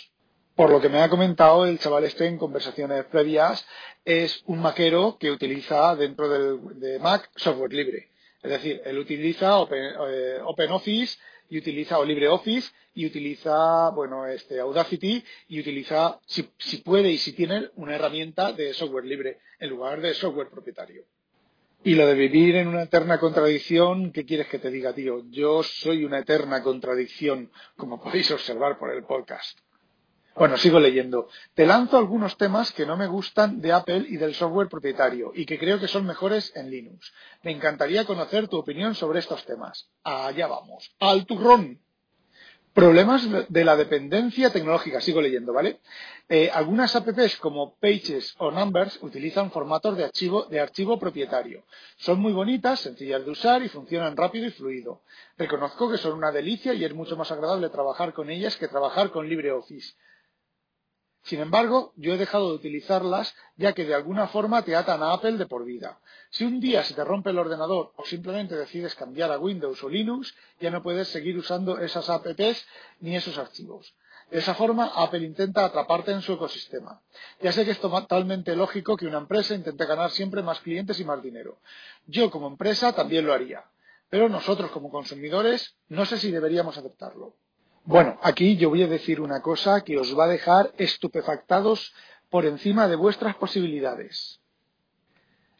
por 0.55 0.69
lo 0.69 0.81
que 0.81 0.89
me 0.89 1.01
ha 1.01 1.09
comentado 1.09 1.65
el 1.65 1.79
chaval 1.79 2.03
este 2.03 2.27
en 2.27 2.37
conversaciones 2.37 3.05
previas, 3.05 3.65
es 4.05 4.43
un 4.47 4.61
maquero 4.61 5.17
que 5.19 5.31
utiliza 5.31 5.95
dentro 5.95 6.29
de 6.29 6.99
Mac 6.99 7.29
software 7.35 7.73
libre. 7.73 8.11
Es 8.41 8.51
decir, 8.51 8.81
él 8.85 8.97
utiliza 8.97 9.67
eh, 9.71 10.39
OpenOffice 10.43 11.19
y 11.49 11.59
utiliza 11.59 11.99
o 11.99 12.05
LibreOffice 12.05 12.71
y 12.95 13.05
utiliza, 13.05 13.89
bueno, 13.89 14.25
este 14.25 14.59
Audacity 14.59 15.23
y 15.47 15.59
utiliza, 15.59 16.19
si, 16.25 16.49
si 16.57 16.77
puede 16.77 17.11
y 17.11 17.17
si 17.17 17.33
tiene, 17.33 17.69
una 17.75 17.95
herramienta 17.95 18.51
de 18.51 18.73
software 18.73 19.05
libre 19.05 19.39
en 19.59 19.69
lugar 19.69 20.01
de 20.01 20.13
software 20.13 20.49
propietario. 20.49 21.03
Y 21.83 21.95
lo 21.95 22.05
de 22.05 22.13
vivir 22.13 22.55
en 22.55 22.67
una 22.67 22.83
eterna 22.83 23.19
contradicción, 23.19 24.11
¿qué 24.11 24.25
quieres 24.25 24.47
que 24.47 24.59
te 24.59 24.69
diga, 24.69 24.93
tío? 24.93 25.23
Yo 25.29 25.63
soy 25.63 26.03
una 26.03 26.19
eterna 26.19 26.61
contradicción, 26.61 27.51
como 27.75 28.01
podéis 28.01 28.29
observar 28.31 28.77
por 28.77 28.91
el 28.91 29.03
podcast. 29.03 29.57
Bueno, 30.35 30.57
sigo 30.57 30.79
leyendo. 30.79 31.27
Te 31.53 31.65
lanzo 31.65 31.97
algunos 31.97 32.37
temas 32.37 32.71
que 32.71 32.85
no 32.85 32.95
me 32.95 33.07
gustan 33.07 33.59
de 33.59 33.73
Apple 33.73 34.05
y 34.07 34.15
del 34.17 34.33
software 34.33 34.69
propietario 34.69 35.31
y 35.35 35.45
que 35.45 35.59
creo 35.59 35.79
que 35.79 35.89
son 35.89 36.05
mejores 36.05 36.55
en 36.55 36.71
Linux. 36.71 37.11
Me 37.43 37.51
encantaría 37.51 38.05
conocer 38.05 38.47
tu 38.47 38.57
opinión 38.57 38.95
sobre 38.95 39.19
estos 39.19 39.45
temas. 39.45 39.89
Allá 40.03 40.47
vamos. 40.47 40.95
Al 40.99 41.25
turrón. 41.25 41.79
Problemas 42.73 43.27
de 43.49 43.65
la 43.65 43.75
dependencia 43.75 44.49
tecnológica. 44.49 45.01
Sigo 45.01 45.21
leyendo, 45.21 45.51
¿vale? 45.51 45.81
Eh, 46.29 46.49
algunas 46.53 46.95
apps 46.95 47.35
como 47.35 47.75
Pages 47.75 48.33
o 48.37 48.49
Numbers 48.49 48.97
utilizan 49.03 49.51
formatos 49.51 49.97
de 49.97 50.05
archivo, 50.05 50.45
de 50.45 50.61
archivo 50.61 50.97
propietario. 50.97 51.65
Son 51.97 52.21
muy 52.21 52.31
bonitas, 52.31 52.79
sencillas 52.79 53.25
de 53.25 53.31
usar 53.31 53.61
y 53.63 53.67
funcionan 53.67 54.15
rápido 54.15 54.47
y 54.47 54.51
fluido. 54.51 55.01
Reconozco 55.37 55.91
que 55.91 55.97
son 55.97 56.13
una 56.13 56.31
delicia 56.31 56.73
y 56.73 56.85
es 56.85 56.93
mucho 56.93 57.17
más 57.17 57.29
agradable 57.33 57.69
trabajar 57.69 58.13
con 58.13 58.29
ellas 58.29 58.55
que 58.55 58.69
trabajar 58.69 59.11
con 59.11 59.27
LibreOffice. 59.27 59.93
Sin 61.23 61.39
embargo, 61.39 61.93
yo 61.97 62.13
he 62.13 62.17
dejado 62.17 62.49
de 62.49 62.55
utilizarlas 62.55 63.35
ya 63.55 63.73
que 63.73 63.85
de 63.85 63.93
alguna 63.93 64.27
forma 64.27 64.63
te 64.63 64.75
atan 64.75 65.03
a 65.03 65.13
Apple 65.13 65.37
de 65.37 65.45
por 65.45 65.65
vida. 65.65 65.99
Si 66.31 66.43
un 66.43 66.59
día 66.59 66.83
se 66.83 66.93
te 66.93 67.03
rompe 67.03 67.29
el 67.29 67.37
ordenador 67.37 67.93
o 67.95 68.05
simplemente 68.05 68.55
decides 68.55 68.95
cambiar 68.95 69.31
a 69.31 69.39
Windows 69.39 69.83
o 69.83 69.89
Linux, 69.89 70.33
ya 70.59 70.71
no 70.71 70.81
puedes 70.81 71.09
seguir 71.09 71.37
usando 71.37 71.77
esas 71.79 72.09
apps 72.09 72.65
ni 72.99 73.15
esos 73.15 73.37
archivos. 73.37 73.93
De 74.31 74.39
esa 74.39 74.55
forma, 74.55 74.91
Apple 74.95 75.25
intenta 75.25 75.65
atraparte 75.65 76.11
en 76.11 76.21
su 76.21 76.33
ecosistema. 76.33 77.01
Ya 77.41 77.51
sé 77.51 77.65
que 77.65 77.71
es 77.71 77.79
totalmente 77.81 78.55
lógico 78.55 78.95
que 78.95 79.05
una 79.05 79.17
empresa 79.17 79.53
intente 79.53 79.85
ganar 79.85 80.09
siempre 80.11 80.41
más 80.41 80.61
clientes 80.61 80.99
y 81.01 81.05
más 81.05 81.21
dinero. 81.21 81.59
Yo 82.07 82.31
como 82.31 82.47
empresa 82.47 82.93
también 82.93 83.25
lo 83.25 83.33
haría. 83.33 83.65
Pero 84.09 84.29
nosotros 84.29 84.71
como 84.71 84.89
consumidores 84.89 85.75
no 85.89 86.05
sé 86.05 86.17
si 86.17 86.31
deberíamos 86.31 86.77
aceptarlo. 86.77 87.35
Bueno, 87.83 88.19
aquí 88.21 88.57
yo 88.57 88.69
voy 88.69 88.83
a 88.83 88.87
decir 88.87 89.19
una 89.19 89.41
cosa 89.41 89.81
que 89.83 89.97
os 89.97 90.17
va 90.17 90.25
a 90.25 90.29
dejar 90.29 90.71
estupefactados 90.77 91.93
por 92.29 92.45
encima 92.45 92.87
de 92.87 92.95
vuestras 92.95 93.35
posibilidades. 93.35 94.39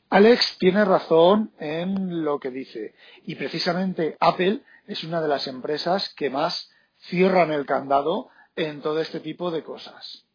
Alex 0.09 0.57
tiene 0.57 0.85
razón 0.85 1.51
en 1.57 2.23
lo 2.23 2.39
que 2.39 2.51
dice 2.51 2.93
y 3.25 3.35
precisamente 3.35 4.17
Apple 4.19 4.61
es 4.85 5.03
una 5.03 5.21
de 5.21 5.29
las 5.29 5.47
empresas 5.47 6.13
que 6.15 6.29
más 6.29 6.69
cierran 6.99 7.51
el 7.51 7.65
candado 7.65 8.29
en 8.55 8.81
todo 8.81 8.99
este 8.99 9.19
tipo 9.19 9.51
de 9.51 9.63
cosas. 9.63 10.25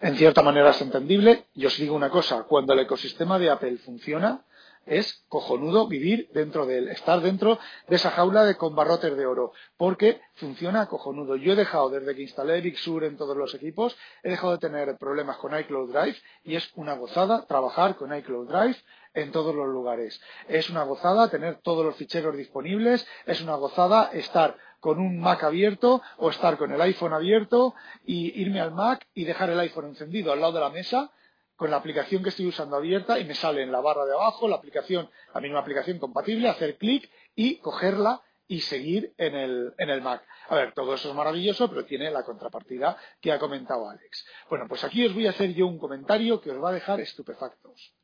En 0.00 0.16
cierta 0.16 0.42
manera 0.42 0.70
es 0.70 0.80
entendible. 0.80 1.46
Yo 1.54 1.68
os 1.68 1.78
digo 1.78 1.96
una 1.96 2.10
cosa, 2.10 2.42
cuando 2.44 2.72
el 2.72 2.80
ecosistema 2.80 3.38
de 3.38 3.50
Apple 3.50 3.78
funciona, 3.78 4.44
es 4.86 5.24
cojonudo 5.28 5.86
vivir 5.86 6.28
dentro 6.32 6.66
de 6.66 6.78
él, 6.78 6.88
estar 6.88 7.20
dentro 7.20 7.58
de 7.88 7.96
esa 7.96 8.10
jaula 8.10 8.44
de 8.44 8.56
con 8.56 8.74
barrotes 8.74 9.16
de 9.16 9.26
oro, 9.26 9.52
porque 9.76 10.20
funciona 10.34 10.86
cojonudo. 10.86 11.36
Yo 11.36 11.52
he 11.52 11.56
dejado, 11.56 11.90
desde 11.90 12.14
que 12.14 12.22
instalé 12.22 12.60
Big 12.60 12.76
en 13.02 13.16
todos 13.16 13.36
los 13.36 13.54
equipos, 13.54 13.96
he 14.22 14.30
dejado 14.30 14.52
de 14.52 14.58
tener 14.58 14.96
problemas 14.98 15.36
con 15.38 15.58
iCloud 15.58 15.92
Drive 15.92 16.16
y 16.44 16.56
es 16.56 16.70
una 16.74 16.94
gozada 16.94 17.46
trabajar 17.46 17.96
con 17.96 18.14
iCloud 18.14 18.48
Drive 18.48 18.76
en 19.14 19.30
todos 19.30 19.54
los 19.54 19.68
lugares. 19.68 20.20
Es 20.48 20.70
una 20.70 20.84
gozada 20.84 21.28
tener 21.30 21.60
todos 21.62 21.84
los 21.84 21.96
ficheros 21.96 22.36
disponibles, 22.36 23.06
es 23.26 23.40
una 23.40 23.54
gozada 23.54 24.10
estar 24.12 24.56
con 24.80 24.98
un 24.98 25.20
Mac 25.20 25.44
abierto 25.44 26.02
o 26.16 26.30
estar 26.30 26.56
con 26.58 26.72
el 26.72 26.80
iPhone 26.80 27.12
abierto 27.12 27.74
y 28.04 28.40
irme 28.40 28.60
al 28.60 28.72
Mac 28.72 29.06
y 29.14 29.24
dejar 29.24 29.50
el 29.50 29.60
iPhone 29.60 29.86
encendido 29.86 30.32
al 30.32 30.40
lado 30.40 30.54
de 30.54 30.60
la 30.60 30.70
mesa 30.70 31.10
con 31.56 31.70
la 31.70 31.76
aplicación 31.76 32.22
que 32.22 32.30
estoy 32.30 32.46
usando 32.46 32.76
abierta 32.76 33.18
y 33.18 33.24
me 33.24 33.34
sale 33.34 33.62
en 33.62 33.72
la 33.72 33.80
barra 33.80 34.04
de 34.04 34.12
abajo 34.12 34.48
la 34.48 34.56
aplicación, 34.56 35.08
la 35.34 35.40
misma 35.40 35.60
aplicación 35.60 35.98
compatible, 35.98 36.48
hacer 36.48 36.76
clic 36.76 37.08
y 37.34 37.56
cogerla 37.56 38.22
y 38.48 38.60
seguir 38.60 39.14
en 39.16 39.34
el, 39.34 39.72
en 39.78 39.90
el 39.90 40.02
Mac. 40.02 40.22
A 40.48 40.56
ver, 40.56 40.74
todo 40.74 40.94
eso 40.94 41.08
es 41.08 41.14
maravilloso, 41.14 41.68
pero 41.68 41.84
tiene 41.84 42.10
la 42.10 42.22
contrapartida 42.22 42.96
que 43.20 43.32
ha 43.32 43.38
comentado 43.38 43.88
Alex. 43.88 44.26
Bueno, 44.50 44.66
pues 44.68 44.84
aquí 44.84 45.06
os 45.06 45.14
voy 45.14 45.26
a 45.26 45.30
hacer 45.30 45.54
yo 45.54 45.66
un 45.66 45.78
comentario 45.78 46.40
que 46.40 46.50
os 46.50 46.62
va 46.62 46.70
a 46.70 46.74
dejar 46.74 47.00
estupefactos. 47.00 47.94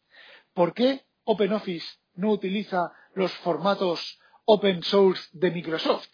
¿Por 0.55 0.73
qué 0.73 1.05
OpenOffice 1.25 1.99
no 2.15 2.31
utiliza 2.31 2.93
los 3.15 3.33
formatos 3.39 4.19
open 4.45 4.83
source 4.83 5.29
de 5.33 5.51
Microsoft? 5.51 6.09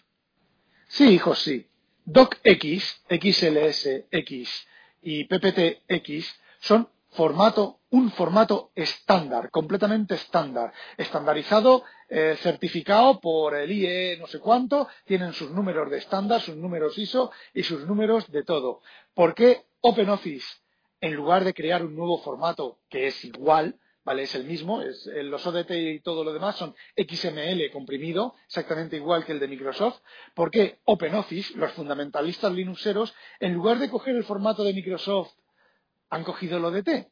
Sí, 0.89 1.15
hijos, 1.15 1.39
sí. 1.41 1.71
DocX, 2.05 3.05
XLSX 3.09 4.67
y 5.03 5.25
PPTX 5.25 6.41
son 6.61 6.89
formato, 7.15 7.81
un 7.91 8.11
formato 8.11 8.73
estándar, 8.75 9.51
completamente 9.51 10.15
estándar, 10.15 10.73
estandarizado, 10.97 11.85
eh, 12.09 12.37
certificado 12.41 13.21
por 13.21 13.55
el 13.57 13.71
IE 13.71 14.17
no 14.19 14.27
sé 14.27 14.41
cuánto, 14.41 14.89
tienen 15.05 15.33
sus 15.33 15.51
números 15.51 15.91
de 15.91 15.99
estándar, 15.99 16.41
sus 16.41 16.57
números 16.57 16.99
ISO 16.99 17.31
y 17.53 17.63
sus 17.63 17.87
números 17.87 18.31
de 18.31 18.43
todo. 18.43 18.81
¿Por 19.15 19.35
qué 19.35 19.65
OpenOffice, 19.81 20.47
en 21.01 21.15
lugar 21.15 21.45
de 21.45 21.55
crear 21.55 21.85
un 21.85 21.95
nuevo 21.95 22.19
formato 22.19 22.79
que 22.89 23.07
es 23.07 23.25
igual, 23.25 23.79
¿vale? 24.05 24.25
Es 24.25 24.35
el 24.35 24.45
mismo, 24.45 24.83
es, 24.83 25.07
eh, 25.07 25.23
los 25.23 25.47
ODT 25.47 25.71
y 25.71 26.01
todo 26.01 26.25
lo 26.25 26.33
demás 26.33 26.57
son 26.57 26.75
XML 26.97 27.71
comprimido, 27.73 28.35
exactamente 28.47 28.97
igual 28.97 29.25
que 29.25 29.33
el 29.33 29.41
de 29.41 29.49
Microsoft. 29.49 30.01
¿Por 30.35 30.51
qué 30.51 30.81
OpenOffice, 30.85 31.57
los 31.57 31.73
fundamentalistas 31.73 32.53
linuxeros, 32.53 33.15
en 33.39 33.55
lugar 33.55 33.79
de 33.79 33.89
coger 33.89 34.17
el 34.17 34.25
formato 34.25 34.65
de 34.65 34.73
Microsoft 34.73 35.33
han 36.15 36.25
cogido 36.25 36.59
el 36.59 36.65
ODT? 36.65 37.09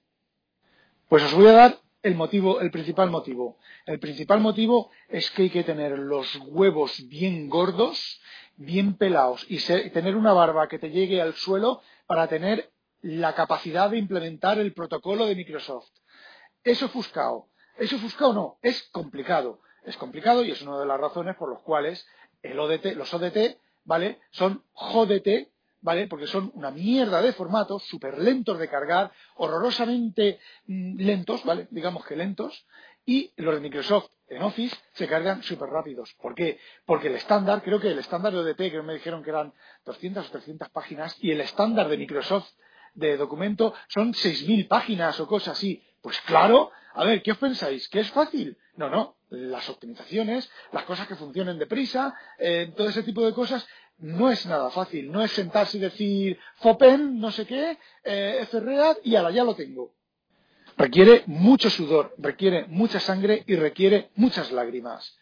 Pues 1.09 1.25
os 1.25 1.35
voy 1.35 1.47
a 1.49 1.53
dar 1.53 1.79
el 2.03 2.15
motivo, 2.15 2.61
el 2.61 2.71
principal 2.71 3.11
motivo. 3.11 3.59
El 3.85 3.99
principal 3.99 4.41
motivo 4.41 4.91
es 5.09 5.31
que 5.33 5.43
hay 5.43 5.51
que 5.51 5.65
tener 5.65 5.99
los 5.99 6.37
huevos 6.47 7.09
bien 7.09 7.49
gordos, 7.49 8.21
bien 8.57 8.97
pelados 8.97 9.45
y 9.49 9.59
tener 9.91 10.17
una 10.17 10.33
barba 10.33 10.69
que 10.69 10.79
te 10.79 10.91
llegue 10.91 11.21
al 11.21 11.35
suelo 11.35 11.83
para 12.07 12.29
tener 12.29 12.71
la 13.01 13.35
capacidad 13.35 13.91
de 13.91 13.99
implementar 13.99 14.59
el 14.59 14.73
protocolo 14.73 15.27
de 15.27 15.35
Microsoft. 15.35 15.91
Es 16.63 16.81
ofuscado. 16.83 17.49
Es 17.79 17.93
ofuscado 17.93 18.33
no, 18.33 18.59
es 18.63 18.83
complicado. 18.93 19.61
Es 19.85 19.97
complicado 19.97 20.45
y 20.45 20.53
es 20.53 20.63
una 20.63 20.79
de 20.79 20.87
las 20.87 21.01
razones 21.01 21.35
por 21.37 21.53
las 21.53 21.61
cuales 21.63 22.07
el 22.43 22.59
ODT, 22.59 22.95
los 22.95 23.13
ODT, 23.13 23.59
¿vale? 23.85 24.21
Son 24.31 24.63
JDT 24.75 25.52
¿vale? 25.83 26.07
Porque 26.07 26.27
son 26.27 26.51
una 26.55 26.71
mierda 26.71 27.21
de 27.21 27.33
formatos, 27.33 27.85
súper 27.85 28.19
lentos 28.19 28.59
de 28.59 28.69
cargar, 28.69 29.13
horrorosamente 29.37 30.41
mm, 30.67 30.97
lentos, 30.99 31.45
¿vale? 31.45 31.69
Digamos 31.71 32.07
que 32.07 32.17
lentos, 32.17 32.67
y 33.05 33.33
los 33.37 33.55
de 33.55 33.61
Microsoft 33.61 34.11
en 34.29 34.43
Office 34.43 34.77
se 34.95 35.09
cargan 35.09 35.43
súper 35.43 35.69
rápidos. 35.69 36.15
¿Por 36.15 36.35
qué? 36.35 36.59
Porque 36.87 37.09
el 37.09 37.17
estándar, 37.17 37.63
creo 37.63 37.81
que 37.81 37.91
el 37.91 37.99
estándar 37.99 38.33
de 38.33 38.39
ODT, 38.39 38.71
que 38.71 38.83
me 38.83 38.95
dijeron 38.95 39.23
que 39.23 39.31
eran 39.31 39.53
200 39.85 40.27
o 40.27 40.31
300 40.31 40.69
páginas, 40.71 41.17
y 41.21 41.33
el 41.33 41.41
estándar 41.41 41.89
de 41.89 41.99
Microsoft 41.99 42.49
de 42.95 43.17
documento 43.17 43.75
son 43.89 44.13
6.000 44.13 44.69
páginas 44.69 45.19
o 45.21 45.27
cosas 45.27 45.57
así. 45.59 45.83
Pues 46.01 46.21
claro, 46.23 46.71
a 46.95 47.05
ver, 47.05 47.23
¿qué 47.23 47.33
os 47.33 47.39
pensáis? 47.39 47.89
¿Que 47.89 48.01
es 48.01 48.11
fácil? 48.11 48.57
No, 48.77 48.89
no, 48.89 49.17
las 49.31 49.69
optimizaciones, 49.69 50.51
las 50.73 50.85
cosas 50.85 51.07
que 51.07 51.17
funcionen 51.17 51.59
deprisa, 51.59 52.15
eh, 52.39 52.73
todo 52.77 52.89
ese 52.89 53.03
tipo 53.03 53.25
de 53.25 53.33
cosas 53.33 53.67
no 53.99 54.31
es 54.31 54.47
nada 54.47 54.71
fácil, 54.71 55.11
no 55.11 55.23
es 55.23 55.31
sentarse 55.33 55.79
y 55.79 55.81
decir 55.81 56.39
Fopen, 56.57 57.21
no 57.21 57.31
sé 57.31 57.47
qué, 57.47 57.79
eh, 58.05 58.47
y 59.05 59.15
ahora 59.17 59.31
ya 59.31 59.45
lo 59.45 59.55
tengo. 59.55 59.95
Requiere 60.77 61.23
mucho 61.27 61.71
sudor, 61.71 62.15
requiere 62.19 62.67
mucha 62.67 62.99
sangre 62.99 63.45
y 63.47 63.57
requiere 63.57 64.11
muchas 64.17 64.51
lágrimas. 64.51 65.17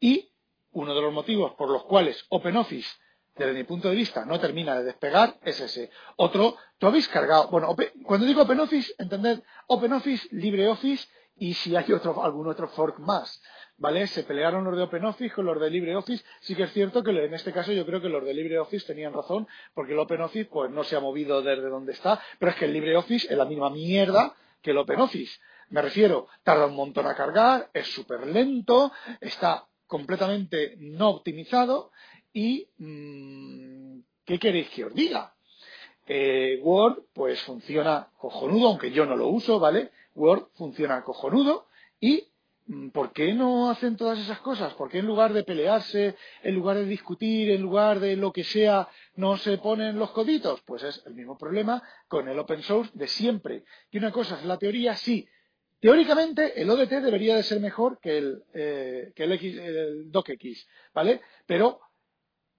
Y 0.00 0.30
uno 0.72 0.94
de 0.94 1.00
los 1.00 1.12
motivos 1.12 1.54
por 1.54 1.70
los 1.70 1.84
cuales 1.84 2.24
OpenOffice, 2.28 2.90
desde 3.34 3.52
mi 3.52 3.64
punto 3.64 3.88
de 3.88 3.96
vista, 3.96 4.24
no 4.24 4.40
termina 4.40 4.76
de 4.76 4.84
despegar 4.84 5.38
es 5.42 5.60
ese. 5.60 5.90
Otro, 6.16 6.56
tú 6.78 6.86
habéis 6.86 7.08
cargado, 7.08 7.48
bueno, 7.48 7.74
cuando 8.04 8.26
digo 8.26 8.42
OpenOffice, 8.42 8.94
entended 8.98 9.42
OpenOffice, 9.68 10.28
LibreOffice 10.32 11.06
y 11.36 11.54
si 11.54 11.76
hay 11.76 11.92
otro, 11.92 12.22
algún 12.24 12.48
otro 12.48 12.68
fork 12.68 12.98
más. 12.98 13.40
¿Vale? 13.78 14.06
Se 14.06 14.22
pelearon 14.22 14.64
los 14.64 14.76
de 14.76 14.82
OpenOffice 14.82 15.34
con 15.34 15.44
los 15.44 15.60
de 15.60 15.70
LibreOffice. 15.70 16.24
Sí 16.40 16.54
que 16.54 16.62
es 16.62 16.72
cierto 16.72 17.02
que 17.02 17.10
en 17.10 17.34
este 17.34 17.52
caso 17.52 17.72
yo 17.72 17.84
creo 17.84 18.00
que 18.00 18.08
los 18.08 18.24
de 18.24 18.32
LibreOffice 18.32 18.86
tenían 18.86 19.12
razón, 19.12 19.46
porque 19.74 19.92
el 19.92 19.98
OpenOffice 19.98 20.46
pues 20.46 20.70
no 20.70 20.82
se 20.82 20.96
ha 20.96 21.00
movido 21.00 21.42
desde 21.42 21.68
donde 21.68 21.92
está, 21.92 22.20
pero 22.38 22.52
es 22.52 22.58
que 22.58 22.64
el 22.64 22.72
LibreOffice 22.72 23.26
es 23.30 23.36
la 23.36 23.44
misma 23.44 23.68
mierda 23.70 24.34
que 24.62 24.70
el 24.70 24.78
OpenOffice. 24.78 25.38
Me 25.68 25.82
refiero, 25.82 26.28
tarda 26.42 26.66
un 26.66 26.76
montón 26.76 27.06
a 27.06 27.14
cargar, 27.14 27.70
es 27.74 27.88
súper 27.88 28.26
lento, 28.26 28.92
está 29.20 29.66
completamente 29.86 30.76
no 30.78 31.10
optimizado 31.10 31.90
y 32.32 32.68
mm, 32.78 33.98
¿qué 34.24 34.38
queréis 34.38 34.70
que 34.70 34.84
os 34.84 34.94
diga? 34.94 35.34
Eh, 36.06 36.60
Word 36.62 37.04
pues 37.12 37.42
funciona 37.42 38.08
cojonudo, 38.16 38.68
aunque 38.68 38.92
yo 38.92 39.04
no 39.06 39.16
lo 39.16 39.28
uso, 39.28 39.58
¿vale? 39.58 39.90
Word 40.14 40.48
funciona 40.54 41.02
cojonudo 41.02 41.66
y 42.00 42.28
¿por 42.92 43.12
qué 43.12 43.32
no 43.32 43.70
hacen 43.70 43.96
todas 43.96 44.18
esas 44.18 44.40
cosas? 44.40 44.74
¿Por 44.74 44.90
qué 44.90 44.98
en 44.98 45.06
lugar 45.06 45.32
de 45.32 45.44
pelearse, 45.44 46.16
en 46.42 46.54
lugar 46.54 46.76
de 46.76 46.84
discutir, 46.84 47.50
en 47.50 47.62
lugar 47.62 48.00
de 48.00 48.16
lo 48.16 48.32
que 48.32 48.44
sea, 48.44 48.88
no 49.14 49.36
se 49.36 49.58
ponen 49.58 49.98
los 49.98 50.10
coditos? 50.10 50.60
Pues 50.62 50.82
es 50.82 51.02
el 51.06 51.14
mismo 51.14 51.38
problema 51.38 51.82
con 52.08 52.28
el 52.28 52.38
open 52.38 52.62
source 52.62 52.90
de 52.94 53.08
siempre. 53.08 53.64
Que 53.90 53.98
una 53.98 54.12
cosa 54.12 54.38
es 54.38 54.44
la 54.44 54.58
teoría, 54.58 54.96
sí. 54.96 55.28
Teóricamente 55.80 56.60
el 56.60 56.70
ODT 56.70 56.90
debería 57.02 57.36
de 57.36 57.42
ser 57.42 57.60
mejor 57.60 58.00
que 58.00 58.18
el, 58.18 58.42
eh, 58.54 59.12
que 59.14 59.24
el, 59.24 59.32
el 59.32 60.10
DocX, 60.10 60.66
¿vale? 60.94 61.20
Pero 61.46 61.80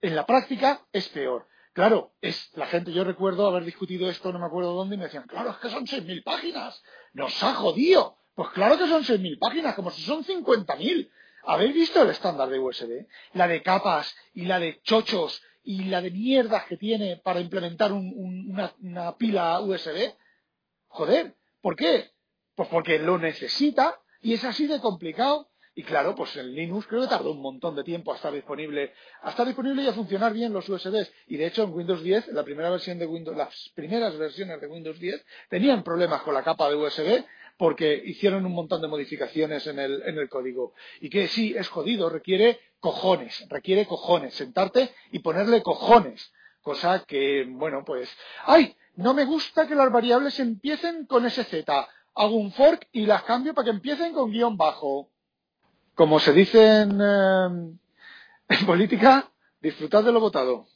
en 0.01 0.15
la 0.15 0.25
práctica 0.25 0.85
es 0.91 1.09
peor. 1.09 1.47
Claro, 1.73 2.13
es 2.21 2.49
la 2.55 2.65
gente, 2.67 2.91
yo 2.91 3.03
recuerdo 3.03 3.47
haber 3.47 3.63
discutido 3.63 4.09
esto, 4.09 4.31
no 4.31 4.39
me 4.39 4.47
acuerdo 4.47 4.73
dónde, 4.73 4.95
y 4.95 4.97
me 4.97 5.05
decían, 5.05 5.27
claro, 5.27 5.51
es 5.51 5.57
que 5.57 5.69
son 5.69 5.85
6.000 5.85 6.23
páginas, 6.23 6.81
nos 7.13 7.43
ha 7.43 7.53
jodido. 7.53 8.17
Pues 8.37 8.49
claro 8.51 8.77
que 8.77 8.85
son 8.87 9.03
6.000 9.03 9.39
páginas, 9.39 9.73
como 9.73 9.89
si 9.89 10.03
son 10.03 10.23
50.000. 10.23 11.09
¿Habéis 11.45 11.73
visto 11.73 12.03
el 12.03 12.11
estándar 12.11 12.47
de 12.49 12.59
USB? 12.59 13.07
La 13.33 13.47
de 13.47 13.63
capas 13.63 14.15
y 14.35 14.45
la 14.45 14.59
de 14.59 14.79
chochos 14.83 15.41
y 15.63 15.85
la 15.85 16.03
de 16.03 16.11
mierdas 16.11 16.65
que 16.65 16.77
tiene 16.77 17.17
para 17.17 17.39
implementar 17.39 17.91
una, 17.93 18.75
una 18.79 19.17
pila 19.17 19.59
USB. 19.61 20.13
Joder, 20.87 21.33
¿por 21.61 21.75
qué? 21.75 22.11
Pues 22.53 22.69
porque 22.69 22.99
lo 22.99 23.17
necesita 23.17 23.99
y 24.21 24.33
es 24.33 24.43
así 24.43 24.67
de 24.67 24.79
complicado 24.81 25.49
y 25.73 25.81
claro, 25.81 26.13
pues 26.13 26.35
en 26.37 26.53
Linux 26.53 26.85
creo 26.85 27.01
que 27.01 27.07
tardó 27.07 27.31
un 27.31 27.41
montón 27.41 27.75
de 27.75 27.83
tiempo 27.83 28.11
a 28.11 28.17
estar 28.17 28.33
disponible, 28.33 28.93
a 29.21 29.31
estar 29.31 29.47
disponible 29.47 29.81
y 29.81 29.87
a 29.87 29.93
funcionar 29.93 30.33
bien 30.33 30.53
los 30.53 30.69
USBs. 30.69 31.11
Y 31.27 31.37
de 31.37 31.47
hecho 31.47 31.63
en 31.63 31.73
Windows 31.73 32.03
10, 32.03 32.29
la 32.29 32.43
primera 32.43 32.69
versión 32.69 32.99
de 32.99 33.07
Windows, 33.07 33.35
las 33.35 33.71
primeras 33.75 34.15
versiones 34.17 34.61
de 34.61 34.67
Windows 34.67 34.99
10 34.99 35.25
tenían 35.49 35.83
problemas 35.83 36.21
con 36.21 36.35
la 36.35 36.43
capa 36.43 36.69
de 36.69 36.75
USB 36.75 37.25
porque 37.57 38.01
hicieron 38.05 38.45
un 38.45 38.53
montón 38.53 38.81
de 38.81 38.87
modificaciones 38.87 39.65
en 39.67 39.79
el, 39.79 40.03
en 40.03 40.17
el 40.17 40.29
código. 40.29 40.73
Y 41.01 41.09
que 41.09 41.27
sí, 41.27 41.55
es 41.57 41.67
jodido, 41.67 42.09
requiere 42.09 42.59
cojones, 42.79 43.45
requiere 43.49 43.85
cojones, 43.85 44.35
sentarte 44.35 44.93
y 45.11 45.19
ponerle 45.19 45.63
cojones. 45.63 46.31
Cosa 46.61 47.03
que, 47.05 47.45
bueno, 47.49 47.83
pues, 47.85 48.09
¡ay! 48.45 48.75
No 48.95 49.13
me 49.13 49.25
gusta 49.25 49.67
que 49.67 49.75
las 49.75 49.91
variables 49.91 50.39
empiecen 50.39 51.05
con 51.05 51.29
SZ. 51.29 51.53
Hago 52.15 52.35
un 52.35 52.51
fork 52.51 52.87
y 52.91 53.05
las 53.05 53.23
cambio 53.23 53.53
para 53.53 53.65
que 53.65 53.71
empiecen 53.71 54.13
con 54.13 54.31
guion 54.31 54.57
bajo. 54.57 55.09
Como 55.93 56.19
se 56.19 56.33
dice 56.33 56.81
en, 56.81 56.99
eh, 57.01 58.65
política, 58.65 59.31
disfrutad 59.61 60.03
de 60.03 60.11
lo 60.11 60.19
votado. 60.19 60.67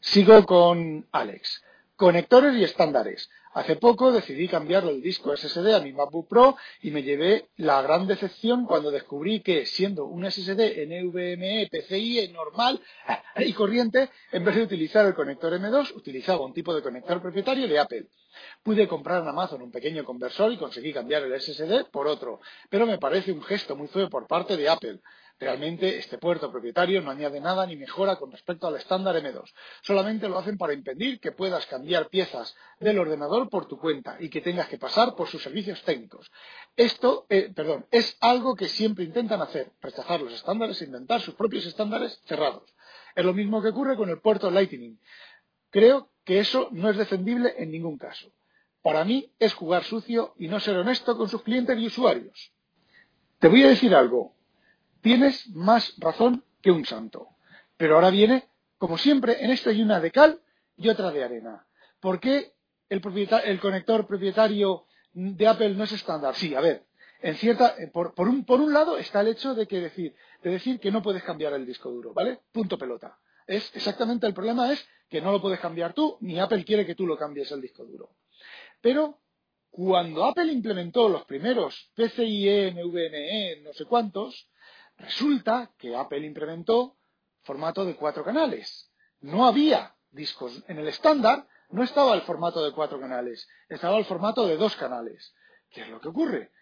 Sigo 0.00 0.44
con 0.46 1.06
Alex. 1.12 1.62
Conectores 1.96 2.56
y 2.56 2.64
estándares. 2.64 3.30
Hace 3.52 3.76
poco 3.76 4.10
decidí 4.10 4.48
cambiar 4.48 4.82
el 4.82 5.00
disco 5.00 5.36
SSD 5.36 5.74
a 5.74 5.80
mi 5.80 5.92
MacBook 5.92 6.26
Pro 6.28 6.56
y 6.82 6.90
me 6.90 7.04
llevé 7.04 7.50
la 7.56 7.80
gran 7.82 8.08
decepción 8.08 8.66
cuando 8.66 8.90
descubrí 8.90 9.42
que, 9.42 9.64
siendo 9.64 10.06
un 10.06 10.28
SSD 10.28 10.88
NVMe 10.88 11.68
PCIe 11.70 12.32
normal 12.32 12.80
y 13.36 13.52
corriente, 13.52 14.10
en 14.32 14.44
vez 14.44 14.56
de 14.56 14.64
utilizar 14.64 15.06
el 15.06 15.14
conector 15.14 15.52
M2, 15.52 15.94
utilizaba 15.94 16.44
un 16.44 16.52
tipo 16.52 16.74
de 16.74 16.82
conector 16.82 17.22
propietario 17.22 17.68
de 17.68 17.78
Apple. 17.78 18.08
Pude 18.64 18.88
comprar 18.88 19.22
en 19.22 19.28
Amazon 19.28 19.62
un 19.62 19.70
pequeño 19.70 20.04
conversor 20.04 20.52
y 20.52 20.56
conseguí 20.56 20.92
cambiar 20.92 21.22
el 21.22 21.40
SSD 21.40 21.90
por 21.92 22.08
otro, 22.08 22.40
pero 22.70 22.86
me 22.86 22.98
parece 22.98 23.30
un 23.30 23.42
gesto 23.44 23.76
muy 23.76 23.86
feo 23.86 24.10
por 24.10 24.26
parte 24.26 24.56
de 24.56 24.68
Apple. 24.68 24.98
Realmente 25.40 25.98
este 25.98 26.18
puerto 26.18 26.50
propietario 26.50 27.02
no 27.02 27.10
añade 27.10 27.40
nada 27.40 27.66
ni 27.66 27.76
mejora 27.76 28.16
con 28.16 28.30
respecto 28.30 28.68
al 28.68 28.76
estándar 28.76 29.16
M2. 29.16 29.52
Solamente 29.82 30.28
lo 30.28 30.38
hacen 30.38 30.56
para 30.56 30.72
impedir 30.72 31.18
que 31.18 31.32
puedas 31.32 31.66
cambiar 31.66 32.08
piezas 32.08 32.56
del 32.78 32.98
ordenador 33.00 33.50
por 33.50 33.66
tu 33.66 33.78
cuenta 33.78 34.16
y 34.20 34.28
que 34.28 34.40
tengas 34.40 34.68
que 34.68 34.78
pasar 34.78 35.16
por 35.16 35.28
sus 35.28 35.42
servicios 35.42 35.82
técnicos. 35.82 36.30
Esto, 36.76 37.26
eh, 37.28 37.52
perdón, 37.54 37.84
es 37.90 38.16
algo 38.20 38.54
que 38.54 38.68
siempre 38.68 39.04
intentan 39.04 39.42
hacer, 39.42 39.72
rechazar 39.80 40.20
los 40.20 40.32
estándares 40.32 40.80
e 40.80 40.84
inventar 40.84 41.20
sus 41.20 41.34
propios 41.34 41.66
estándares 41.66 42.20
cerrados. 42.26 42.72
Es 43.16 43.24
lo 43.24 43.34
mismo 43.34 43.60
que 43.60 43.68
ocurre 43.68 43.96
con 43.96 44.10
el 44.10 44.20
puerto 44.20 44.50
Lightning. 44.50 45.00
Creo 45.70 46.10
que 46.24 46.38
eso 46.38 46.68
no 46.70 46.88
es 46.90 46.96
defendible 46.96 47.54
en 47.58 47.72
ningún 47.72 47.98
caso. 47.98 48.30
Para 48.82 49.04
mí 49.04 49.32
es 49.38 49.54
jugar 49.54 49.82
sucio 49.82 50.34
y 50.38 50.46
no 50.46 50.60
ser 50.60 50.76
honesto 50.76 51.16
con 51.16 51.28
sus 51.28 51.42
clientes 51.42 51.76
y 51.78 51.86
usuarios. 51.86 52.52
Te 53.40 53.48
voy 53.48 53.64
a 53.64 53.68
decir 53.68 53.94
algo. 53.94 54.34
Tienes 55.04 55.46
más 55.50 55.92
razón 55.98 56.42
que 56.62 56.70
un 56.70 56.86
santo. 56.86 57.28
Pero 57.76 57.96
ahora 57.96 58.08
viene, 58.08 58.48
como 58.78 58.96
siempre, 58.96 59.44
en 59.44 59.50
esto 59.50 59.68
hay 59.68 59.82
una 59.82 60.00
de 60.00 60.10
cal 60.10 60.40
y 60.78 60.88
otra 60.88 61.10
de 61.10 61.22
arena. 61.22 61.66
¿Por 62.00 62.18
qué 62.20 62.54
el, 62.88 63.02
conector 63.60 64.06
propietario 64.06 64.86
de 65.12 65.46
Apple 65.46 65.74
no 65.74 65.84
es 65.84 65.92
estándar? 65.92 66.34
Sí, 66.36 66.54
a 66.54 66.62
ver, 66.62 66.84
en 67.20 67.34
cierta, 67.36 67.76
por, 67.92 68.14
un, 68.26 68.46
por, 68.46 68.62
un, 68.62 68.72
lado 68.72 68.96
está 68.96 69.20
el 69.20 69.28
hecho 69.28 69.54
de 69.54 69.66
que 69.66 69.78
decir, 69.78 70.16
de 70.42 70.50
decir 70.50 70.80
que 70.80 70.90
no 70.90 71.02
puedes 71.02 71.22
cambiar 71.22 71.52
el 71.52 71.66
disco 71.66 71.90
duro, 71.90 72.14
¿vale? 72.14 72.40
Punto 72.50 72.78
pelota. 72.78 73.18
Es 73.46 73.76
exactamente 73.76 74.26
el 74.26 74.32
problema 74.32 74.72
es 74.72 74.88
que 75.10 75.20
no 75.20 75.32
lo 75.32 75.42
puedes 75.42 75.60
cambiar 75.60 75.92
tú, 75.92 76.16
ni 76.22 76.40
Apple 76.40 76.64
quiere 76.64 76.86
que 76.86 76.94
tú 76.94 77.06
lo 77.06 77.18
cambies 77.18 77.52
el 77.52 77.60
disco 77.60 77.84
duro. 77.84 78.08
Pero 78.80 79.18
cuando 79.70 80.24
Apple 80.24 80.50
implementó 80.50 81.10
los 81.10 81.26
primeros 81.26 81.90
PCIe, 81.94 82.72
NVMe, 82.72 83.60
no 83.64 83.74
sé 83.74 83.84
cuántos, 83.84 84.48
resulta 85.04 85.70
que 85.78 85.96
Apple 85.96 86.26
implementó 86.26 86.96
formato 87.42 87.84
de 87.84 87.96
cuatro 87.96 88.24
canales. 88.24 88.90
No 89.20 89.46
había 89.46 89.94
discos 90.10 90.62
en 90.68 90.78
el 90.78 90.88
estándar, 90.88 91.46
no 91.70 91.82
estaba 91.82 92.14
el 92.14 92.22
formato 92.22 92.64
de 92.64 92.72
cuatro 92.72 93.00
canales, 93.00 93.48
estaba 93.68 93.96
el 93.98 94.04
formato 94.04 94.46
de 94.46 94.56
dos 94.56 94.76
canales. 94.76 95.34
¿Qué 95.70 95.82
es 95.82 95.88
lo 95.88 96.00
que 96.00 96.08
ocurre? 96.08 96.52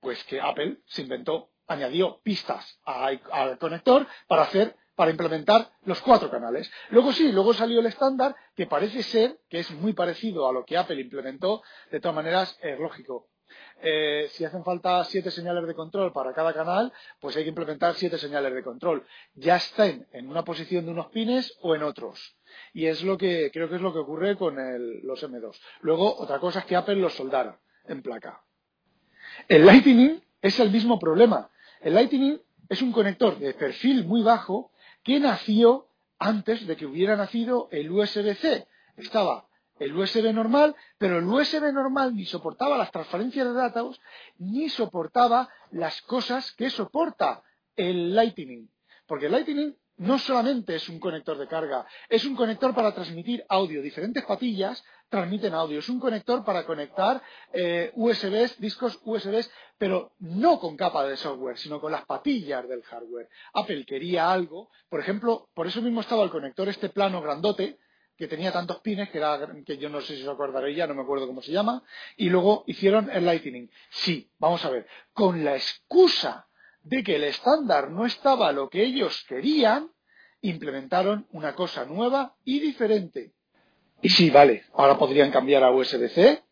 Pues 0.00 0.22
que 0.24 0.40
Apple 0.40 0.78
se 0.86 1.02
inventó, 1.02 1.50
añadió 1.66 2.20
pistas 2.22 2.80
al 2.84 3.58
conector 3.58 4.06
para 4.26 4.42
hacer 4.42 4.76
para 4.94 5.10
implementar 5.10 5.72
los 5.82 6.00
cuatro 6.02 6.30
canales. 6.30 6.70
Luego 6.90 7.12
sí, 7.12 7.32
luego 7.32 7.52
salió 7.52 7.80
el 7.80 7.86
estándar 7.86 8.36
que 8.54 8.66
parece 8.66 9.02
ser 9.02 9.40
que 9.48 9.58
es 9.58 9.70
muy 9.72 9.92
parecido 9.92 10.48
a 10.48 10.52
lo 10.52 10.64
que 10.64 10.76
Apple 10.76 11.00
implementó. 11.00 11.62
De 11.90 12.00
todas 12.00 12.14
maneras, 12.14 12.56
es 12.62 12.78
lógico. 12.78 13.28
Eh, 13.82 14.28
si 14.30 14.44
hacen 14.44 14.64
falta 14.64 15.04
siete 15.04 15.30
señales 15.30 15.66
de 15.66 15.74
control 15.74 16.12
para 16.12 16.32
cada 16.32 16.52
canal, 16.52 16.92
pues 17.20 17.36
hay 17.36 17.42
que 17.42 17.50
implementar 17.50 17.94
siete 17.94 18.18
señales 18.18 18.54
de 18.54 18.62
control. 18.62 19.04
Ya 19.34 19.56
estén 19.56 20.06
en 20.12 20.28
una 20.28 20.44
posición 20.44 20.86
de 20.86 20.92
unos 20.92 21.08
pines 21.08 21.56
o 21.60 21.74
en 21.74 21.82
otros. 21.82 22.36
Y 22.72 22.86
es 22.86 23.02
lo 23.02 23.18
que 23.18 23.50
creo 23.52 23.68
que 23.68 23.76
es 23.76 23.82
lo 23.82 23.92
que 23.92 23.98
ocurre 23.98 24.36
con 24.36 24.56
los 25.02 25.22
M2. 25.22 25.58
Luego, 25.80 26.16
otra 26.16 26.38
cosa 26.38 26.60
es 26.60 26.64
que 26.66 26.76
Apple 26.76 26.96
los 26.96 27.14
soldara 27.14 27.60
en 27.86 28.02
placa. 28.02 28.42
El 29.48 29.66
Lightning 29.66 30.22
es 30.40 30.58
el 30.60 30.70
mismo 30.70 30.98
problema. 30.98 31.50
El 31.80 31.94
Lightning 31.94 32.40
es 32.68 32.80
un 32.80 32.92
conector 32.92 33.38
de 33.38 33.54
perfil 33.54 34.04
muy 34.04 34.22
bajo 34.22 34.70
que 35.02 35.20
nació 35.20 35.88
antes 36.18 36.66
de 36.66 36.76
que 36.76 36.86
hubiera 36.86 37.16
nacido 37.16 37.68
el 37.70 37.90
USB-C. 37.90 38.66
Estaba 38.96 39.46
el 39.84 39.96
USB 39.96 40.32
normal, 40.32 40.74
pero 40.98 41.18
el 41.18 41.24
USB 41.24 41.72
normal 41.72 42.14
ni 42.14 42.24
soportaba 42.24 42.78
las 42.78 42.90
transferencias 42.90 43.46
de 43.46 43.52
datos, 43.52 44.00
ni 44.38 44.68
soportaba 44.68 45.48
las 45.70 46.00
cosas 46.02 46.52
que 46.52 46.70
soporta 46.70 47.42
el 47.76 48.14
Lightning. 48.14 48.68
Porque 49.06 49.26
el 49.26 49.32
Lightning 49.32 49.76
no 49.96 50.18
solamente 50.18 50.74
es 50.74 50.88
un 50.88 50.98
conector 50.98 51.38
de 51.38 51.46
carga, 51.46 51.86
es 52.08 52.24
un 52.24 52.34
conector 52.34 52.74
para 52.74 52.94
transmitir 52.94 53.44
audio. 53.48 53.80
Diferentes 53.80 54.24
patillas 54.24 54.82
transmiten 55.08 55.54
audio. 55.54 55.78
Es 55.78 55.88
un 55.88 56.00
conector 56.00 56.44
para 56.44 56.64
conectar 56.64 57.22
eh, 57.52 57.92
USBs, 57.94 58.58
discos 58.58 58.98
USBs, 59.04 59.50
pero 59.78 60.12
no 60.18 60.58
con 60.58 60.76
capa 60.76 61.06
de 61.06 61.16
software, 61.16 61.58
sino 61.58 61.80
con 61.80 61.92
las 61.92 62.04
patillas 62.06 62.68
del 62.68 62.82
hardware. 62.82 63.28
Apple 63.52 63.84
quería 63.84 64.32
algo, 64.32 64.70
por 64.88 65.00
ejemplo, 65.00 65.48
por 65.54 65.66
eso 65.66 65.80
mismo 65.82 66.00
estaba 66.00 66.24
el 66.24 66.30
conector 66.30 66.68
este 66.68 66.88
plano 66.88 67.22
grandote, 67.22 67.78
que 68.16 68.28
tenía 68.28 68.52
tantos 68.52 68.78
pines 68.80 69.10
que 69.10 69.18
era 69.18 69.38
que 69.66 69.78
yo 69.78 69.88
no 69.88 70.00
sé 70.00 70.16
si 70.16 70.22
os 70.22 70.28
acordaréis 70.28 70.76
ya, 70.76 70.86
no 70.86 70.94
me 70.94 71.02
acuerdo 71.02 71.26
cómo 71.26 71.42
se 71.42 71.52
llama, 71.52 71.82
y 72.16 72.28
luego 72.30 72.64
hicieron 72.66 73.10
el 73.10 73.24
Lightning. 73.24 73.68
Sí, 73.90 74.30
vamos 74.38 74.64
a 74.64 74.70
ver, 74.70 74.86
con 75.12 75.44
la 75.44 75.56
excusa 75.56 76.46
de 76.82 77.02
que 77.02 77.16
el 77.16 77.24
estándar 77.24 77.90
no 77.90 78.06
estaba 78.06 78.52
lo 78.52 78.68
que 78.68 78.84
ellos 78.84 79.24
querían, 79.28 79.90
implementaron 80.42 81.26
una 81.32 81.54
cosa 81.54 81.84
nueva 81.84 82.36
y 82.44 82.60
diferente. 82.60 83.32
Y 84.02 84.10
sí, 84.10 84.30
vale, 84.30 84.64
ahora 84.74 84.98
podrían 84.98 85.30
cambiar 85.30 85.64
a 85.64 85.70
USB-C, 85.72 86.43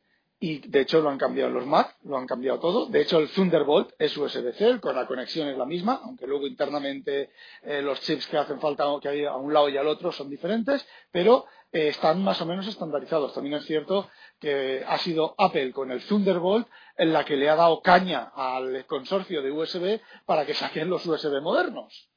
y 0.43 0.59
de 0.59 0.81
hecho 0.81 1.01
lo 1.01 1.09
han 1.09 1.19
cambiado 1.19 1.51
los 1.51 1.65
Mac, 1.65 1.99
lo 2.03 2.19
han 2.19 2.27
cambiado 2.27 2.59
todo. 2.59 2.87
De 2.87 3.01
hecho 3.01 3.21
el 3.21 3.29
Thunderbolt 3.31 3.93
es 3.97 4.17
USB-C, 4.17 4.81
con 4.81 4.97
la 4.97 5.07
conexión 5.07 5.47
es 5.47 5.57
la 5.57 5.65
misma, 5.65 6.01
aunque 6.03 6.27
luego 6.27 6.49
internamente 6.49 7.31
eh, 7.63 7.81
los 7.81 8.01
chips 8.01 8.27
que 8.27 8.39
hacen 8.39 8.61
falta 8.61 8.85
que 9.01 9.09
hay 9.09 9.25
a 9.25 9.37
un 9.37 9.55
lado 9.55 9.69
y 9.69 9.77
al 9.77 9.87
otro 9.87 10.11
son 10.11 10.29
diferentes, 10.29 10.85
pero 11.13 11.47
eh, 11.71 11.87
están 11.87 12.25
más 12.25 12.41
o 12.41 12.47
menos 12.47 12.67
estandarizados. 12.67 13.33
También 13.35 13.55
es 13.55 13.67
cierto 13.67 14.11
que 14.41 14.85
ha 14.85 14.99
sido 14.99 15.37
Apple 15.39 15.71
con 15.71 15.93
el 15.93 16.05
Thunderbolt 16.05 16.67
en 16.97 17.13
la 17.13 17.25
que 17.25 17.37
le 17.37 17.49
ha 17.49 17.55
dado 17.55 17.81
caña 17.81 18.33
al 18.35 18.85
consorcio 18.87 19.43
de 19.43 19.53
USB 19.53 20.01
para 20.27 20.45
que 20.45 20.55
saquen 20.55 20.91
los 20.91 21.07
USB 21.07 21.41
modernos. 21.41 22.09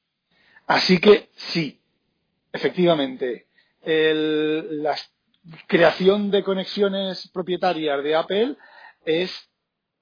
Así 0.65 0.99
que 0.99 1.29
sí, 1.35 1.79
efectivamente, 2.51 3.49
el, 3.83 4.81
las 4.81 5.14
creación 5.67 6.31
de 6.31 6.43
conexiones 6.43 7.29
propietarias 7.29 8.03
de 8.03 8.15
Apple 8.15 8.57
es 9.05 9.49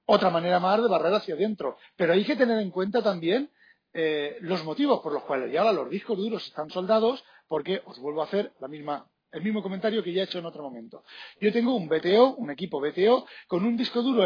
otra 0.06 0.30
manera 0.30 0.60
más 0.60 0.82
de 0.82 0.88
barrer 0.88 1.14
hacia 1.14 1.34
adentro. 1.34 1.76
Pero 1.96 2.12
hay 2.12 2.24
que 2.24 2.36
tener 2.36 2.58
en 2.60 2.70
cuenta 2.70 3.02
también 3.02 3.50
eh, 3.92 4.38
los 4.40 4.64
motivos 4.64 5.00
por 5.00 5.12
los 5.12 5.22
cuales 5.22 5.52
ya 5.52 5.70
los 5.72 5.88
discos 5.88 6.18
duros 6.18 6.46
están 6.46 6.70
soldados, 6.70 7.24
porque 7.46 7.82
os 7.84 7.98
vuelvo 7.98 8.22
a 8.22 8.24
hacer 8.24 8.52
la 8.60 8.68
misma, 8.68 9.06
el 9.30 9.42
mismo 9.42 9.62
comentario 9.62 10.02
que 10.02 10.12
ya 10.12 10.22
he 10.22 10.24
hecho 10.24 10.38
en 10.38 10.46
otro 10.46 10.62
momento. 10.62 11.04
Yo 11.40 11.52
tengo 11.52 11.74
un 11.74 11.88
BTO, 11.88 12.34
un 12.36 12.50
equipo 12.50 12.80
BTO, 12.80 13.26
con 13.46 13.64
un 13.64 13.76
disco 13.76 14.02
duro 14.02 14.24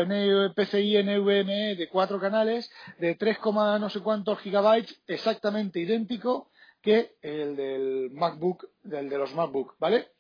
PCI 0.55 1.03
NVMe 1.03 1.77
de 1.77 1.89
cuatro 1.89 2.19
canales 2.19 2.71
de 2.99 3.15
3, 3.15 3.39
no 3.45 3.91
sé 3.91 4.01
cuántos 4.01 4.39
gigabytes, 4.41 5.03
exactamente 5.07 5.81
idéntico 5.81 6.51
que 6.81 7.17
el 7.21 7.57
del 7.57 8.11
MacBook, 8.13 8.69
del 8.83 9.09
de 9.09 9.19
los 9.19 9.35
MacBook, 9.35 9.75
¿vale? 9.79 10.13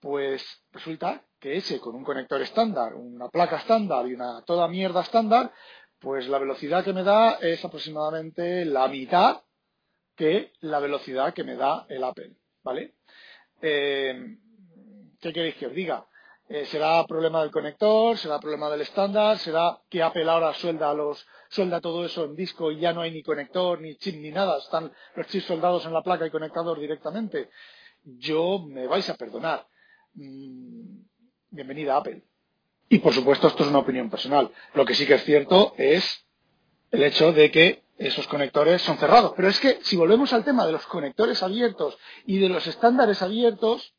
Pues 0.00 0.44
resulta 0.72 1.22
que 1.40 1.56
ese 1.56 1.80
con 1.80 1.94
un 1.94 2.04
conector 2.04 2.40
estándar, 2.40 2.94
una 2.94 3.28
placa 3.28 3.56
estándar 3.56 4.06
y 4.06 4.14
una 4.14 4.42
toda 4.42 4.68
mierda 4.68 5.00
estándar, 5.02 5.52
pues 5.98 6.28
la 6.28 6.38
velocidad 6.38 6.84
que 6.84 6.92
me 6.92 7.02
da 7.02 7.38
es 7.40 7.64
aproximadamente 7.64 8.64
la 8.64 8.88
mitad 8.88 9.42
que 10.14 10.52
la 10.60 10.78
velocidad 10.80 11.34
que 11.34 11.44
me 11.44 11.56
da 11.56 11.86
el 11.88 12.02
Apple, 12.02 12.36
¿vale? 12.62 12.94
Eh, 13.60 14.38
¿Qué 15.20 15.32
queréis 15.32 15.56
que 15.56 15.66
os 15.66 15.74
diga? 15.74 16.06
Eh, 16.48 16.64
¿Será 16.66 17.04
problema 17.06 17.42
del 17.42 17.50
conector? 17.50 18.16
¿Será 18.16 18.38
problema 18.38 18.70
del 18.70 18.82
estándar? 18.82 19.38
¿Será 19.38 19.80
que 19.90 20.02
Apple 20.02 20.30
ahora 20.30 20.54
suelda, 20.54 20.94
los, 20.94 21.26
suelda 21.48 21.80
todo 21.80 22.04
eso 22.04 22.24
en 22.24 22.36
disco 22.36 22.70
y 22.70 22.78
ya 22.78 22.92
no 22.92 23.00
hay 23.00 23.10
ni 23.10 23.22
conector, 23.22 23.80
ni 23.80 23.96
chip, 23.96 24.16
ni 24.20 24.30
nada? 24.30 24.58
Están 24.58 24.92
los 25.16 25.26
chips 25.26 25.46
soldados 25.46 25.84
en 25.86 25.92
la 25.92 26.02
placa 26.02 26.26
y 26.26 26.30
conectados 26.30 26.78
directamente. 26.78 27.50
Yo 28.04 28.60
me 28.60 28.86
vais 28.86 29.08
a 29.10 29.14
perdonar 29.14 29.66
Mm, 30.16 31.02
bienvenida 31.50 31.98
Apple. 31.98 32.22
Y 32.88 33.00
por 33.00 33.12
supuesto, 33.12 33.48
esto 33.48 33.64
es 33.64 33.68
una 33.68 33.80
opinión 33.80 34.08
personal. 34.08 34.50
Lo 34.72 34.86
que 34.86 34.94
sí 34.94 35.04
que 35.06 35.14
es 35.14 35.24
cierto 35.24 35.74
es 35.76 36.24
el 36.90 37.02
hecho 37.02 37.32
de 37.32 37.50
que 37.50 37.82
esos 37.98 38.26
conectores 38.26 38.80
son 38.80 38.96
cerrados. 38.96 39.34
Pero 39.36 39.48
es 39.48 39.60
que 39.60 39.78
si 39.82 39.94
volvemos 39.96 40.32
al 40.32 40.42
tema 40.42 40.64
de 40.64 40.72
los 40.72 40.86
conectores 40.86 41.42
abiertos 41.42 41.98
y 42.24 42.38
de 42.38 42.48
los 42.48 42.66
estándares 42.66 43.20
abiertos, 43.20 43.94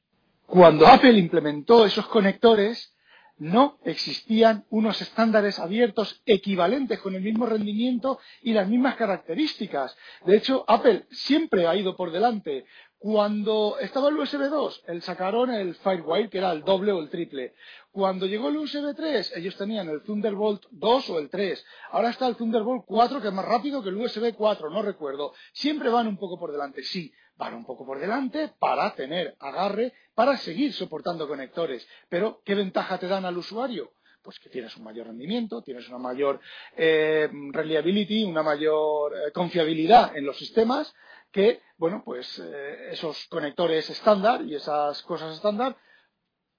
cuando 0.48 0.88
Apple 0.88 1.20
implementó 1.20 1.86
esos 1.86 2.08
conectores, 2.08 2.96
no 3.38 3.78
existían 3.84 4.66
unos 4.72 5.00
estándares 5.02 5.60
abiertos 5.60 6.24
equivalentes 6.26 7.00
con 7.00 7.14
el 7.14 7.22
mismo 7.22 7.46
rendimiento 7.46 8.20
y 8.42 8.54
las 8.54 8.68
mismas 8.68 8.96
características. 8.96 9.96
De 10.26 10.38
hecho, 10.38 10.66
Apple 10.68 11.06
siempre 11.12 11.68
ha 11.68 11.76
ido 11.76 11.96
por 11.96 12.12
delante 12.12 12.66
cuando 13.00 13.78
estaba 13.80 14.10
el 14.10 14.18
USB 14.18 14.50
2, 14.50 14.84
el 14.88 15.02
sacaron 15.04 15.52
el 15.52 15.76
Firewire, 15.76 16.30
que 16.30 16.40
era 16.40 16.52
el 16.52 16.64
doble 16.64 16.92
o 16.92 17.00
el 17.00 17.10
triple. 17.10 17.54
Cuando 17.92 18.26
llegó 18.26 18.50
el 18.50 18.58
USB 18.58 18.96
3, 18.96 19.34
ellos 19.36 19.56
tenían 19.56 19.88
el 19.90 20.02
Thunderbolt 20.02 20.66
2 20.72 21.10
o 21.12 21.20
el 21.20 21.30
3. 21.30 21.64
Ahora 21.92 22.10
está 22.10 22.28
el 22.28 22.36
Thunderbolt 22.36 22.86
4, 22.86 23.22
que 23.22 23.28
es 23.28 23.34
más 23.34 23.46
rápido 23.46 23.84
que 23.84 23.90
el 23.90 23.98
USB 23.98 24.34
4, 24.34 24.72
no 24.72 24.82
recuerdo. 24.82 25.34
Siempre 25.54 25.90
van 25.90 26.08
un 26.08 26.18
poco 26.18 26.40
por 26.40 26.52
delante, 26.52 26.84
sí, 26.84 27.14
van 27.36 27.54
un 27.54 27.66
poco 27.66 27.86
por 27.86 28.00
delante 28.00 28.52
para 28.60 28.94
tener 28.96 29.36
agarre, 29.40 29.94
para 30.16 30.36
seguir 30.38 30.74
soportando 30.74 31.28
conectores. 31.28 31.88
Pero, 32.10 32.42
¿qué 32.44 32.56
ventaja 32.56 32.98
te 32.98 33.08
dan 33.08 33.26
al 33.26 33.38
usuario? 33.38 33.92
pues 34.24 34.40
que 34.40 34.50
tienes 34.50 34.76
un 34.76 34.84
mayor 34.84 35.08
rendimiento, 35.08 35.62
tienes 35.62 35.88
una 35.88 36.00
mayor 36.00 36.42
eh, 36.76 37.30
reliability, 37.54 38.26
una 38.26 38.44
mayor 38.44 39.14
eh, 39.16 39.32
confiabilidad 39.32 40.18
en 40.18 40.26
los 40.26 40.38
sistemas 40.38 40.94
que, 41.32 41.62
bueno, 41.78 42.02
pues 42.04 42.40
eh, 42.40 42.90
esos 42.92 43.26
conectores 43.28 43.90
estándar 43.90 44.42
y 44.42 44.56
esas 44.56 45.02
cosas 45.04 45.36
estándar, 45.36 45.78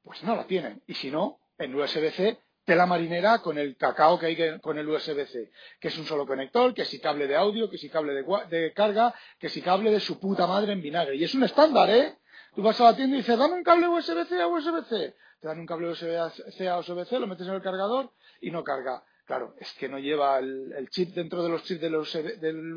pues 0.03 0.23
no 0.23 0.37
la 0.37 0.47
tienen. 0.47 0.83
Y 0.87 0.95
si 0.95 1.11
no, 1.11 1.41
en 1.59 1.75
USB-C, 1.75 2.39
tela 2.65 2.87
marinera 2.87 3.39
con 3.39 3.59
el 3.59 3.77
cacao 3.77 4.19
que 4.19 4.27
hay 4.27 4.61
con 4.61 4.79
el 4.79 4.89
USB-C, 4.89 5.51
que 5.81 5.89
es 5.89 5.99
un 5.99 6.05
solo 6.05 6.27
conector, 6.27 6.75
que 6.75 6.85
si 6.85 7.01
cable 7.01 7.27
de 7.27 7.37
audio, 7.37 7.71
que 7.71 7.79
si 7.79 7.89
cable 7.89 8.13
de, 8.13 8.25
de 8.51 8.73
carga, 8.75 9.15
que 9.39 9.49
si 9.49 9.63
cable 9.63 9.91
de 9.91 10.01
su 10.01 10.21
puta 10.21 10.47
madre 10.47 10.73
en 10.73 10.83
vinagre. 10.83 11.17
Y 11.17 11.25
es 11.25 11.35
un 11.35 11.45
estándar, 11.45 11.89
¿eh? 11.91 12.19
Tú 12.55 12.63
vas 12.63 12.81
a 12.81 12.85
la 12.85 12.97
tienda 12.97 13.17
y 13.17 13.21
dices, 13.21 13.39
dame 13.39 13.55
un 13.55 13.65
cable 13.65 13.89
USB-C 13.89 14.41
a 14.41 14.49
USB-C. 14.49 15.17
Te 15.41 15.47
dan 15.49 15.61
un 15.61 15.67
cable 15.67 15.89
USB-C 15.91 16.69
a 16.69 16.79
USB-C, 16.79 17.19
lo 17.19 17.27
metes 17.27 17.47
en 17.47 17.55
el 17.55 17.63
cargador 17.63 18.13
y 18.41 18.51
no 18.51 18.65
carga. 18.65 19.03
Claro, 19.29 19.55
es 19.61 19.71
que 19.75 19.91
no 19.91 19.99
lleva 19.99 20.39
el, 20.39 20.89
chip 20.89 21.11
dentro 21.15 21.43
de 21.43 21.51
los 21.51 21.63
chips 21.63 21.83
del 21.83 21.97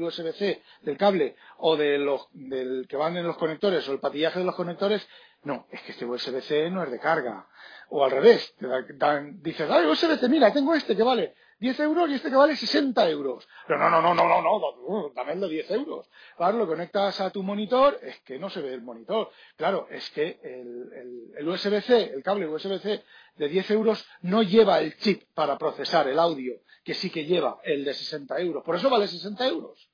USB-C, 0.02 0.62
del 0.82 0.98
cable, 0.98 1.38
o 1.60 1.78
de 1.78 1.98
los, 1.98 2.28
del 2.34 2.88
que 2.90 2.98
van 2.98 3.16
en 3.16 3.26
los 3.26 3.38
conectores, 3.38 3.88
o 3.88 3.94
el 3.94 4.02
patillaje 4.02 4.40
de 4.40 4.44
los 4.44 4.56
conectores. 4.56 5.08
No, 5.44 5.66
es 5.72 5.82
que 5.84 5.94
este 5.94 6.04
USB-C 6.06 6.70
no 6.70 6.84
es 6.84 6.92
de 6.92 7.00
carga. 7.00 7.48
O 7.88 8.04
al 8.04 8.12
revés, 8.12 8.54
te 8.60 8.68
dan, 8.98 9.42
dices, 9.42 9.66
ay, 9.72 9.86
USB-C, 9.86 10.28
mira, 10.28 10.52
tengo 10.52 10.76
este 10.76 10.94
que 10.94 11.04
vale 11.04 11.36
10 11.62 11.80
euros 11.82 12.10
y 12.10 12.16
este 12.16 12.32
que 12.32 12.36
vale 12.36 12.56
60 12.56 13.08
euros. 13.12 13.48
Pero 13.68 13.80
no, 13.80 13.88
no, 13.88 14.02
no, 14.02 14.16
no, 14.16 14.42
no, 14.42 14.42
no, 14.42 15.12
dame 15.16 15.34
el 15.34 15.42
de 15.42 15.48
10 15.48 15.72
euros. 15.72 16.10
Claro, 16.36 16.58
lo 16.58 16.66
conectas 16.66 17.22
a 17.22 17.30
tu 17.30 17.44
monitor, 17.44 18.00
es 18.02 18.20
que 18.22 18.40
no 18.40 18.50
se 18.50 18.62
ve 18.62 18.74
el 18.74 18.82
monitor. 18.82 19.30
Claro, 19.56 19.88
es 19.92 20.10
que 20.10 20.40
el, 20.44 21.32
el 21.38 21.48
USB-C, 21.48 22.16
el 22.16 22.24
cable 22.24 22.48
USB-C 22.48 23.04
de 23.36 23.48
10 23.48 23.72
euros 23.72 24.04
no 24.22 24.42
lleva 24.42 24.80
el 24.80 24.98
chip 24.98 25.22
para 25.36 25.56
procesar 25.60 26.08
el 26.08 26.18
audio, 26.18 26.56
que 26.84 26.96
sí 26.96 27.12
que 27.12 27.26
lleva 27.26 27.60
el 27.64 27.86
de 27.86 27.94
60 27.94 28.40
euros. 28.40 28.64
Por 28.64 28.76
eso 28.76 28.90
vale 28.90 29.08
60 29.08 29.48
euros. 29.48 29.88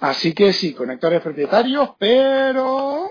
Así 0.00 0.34
que 0.34 0.52
sí, 0.52 0.74
conectores 0.74 1.22
propietarios, 1.22 1.92
pero 1.98 3.08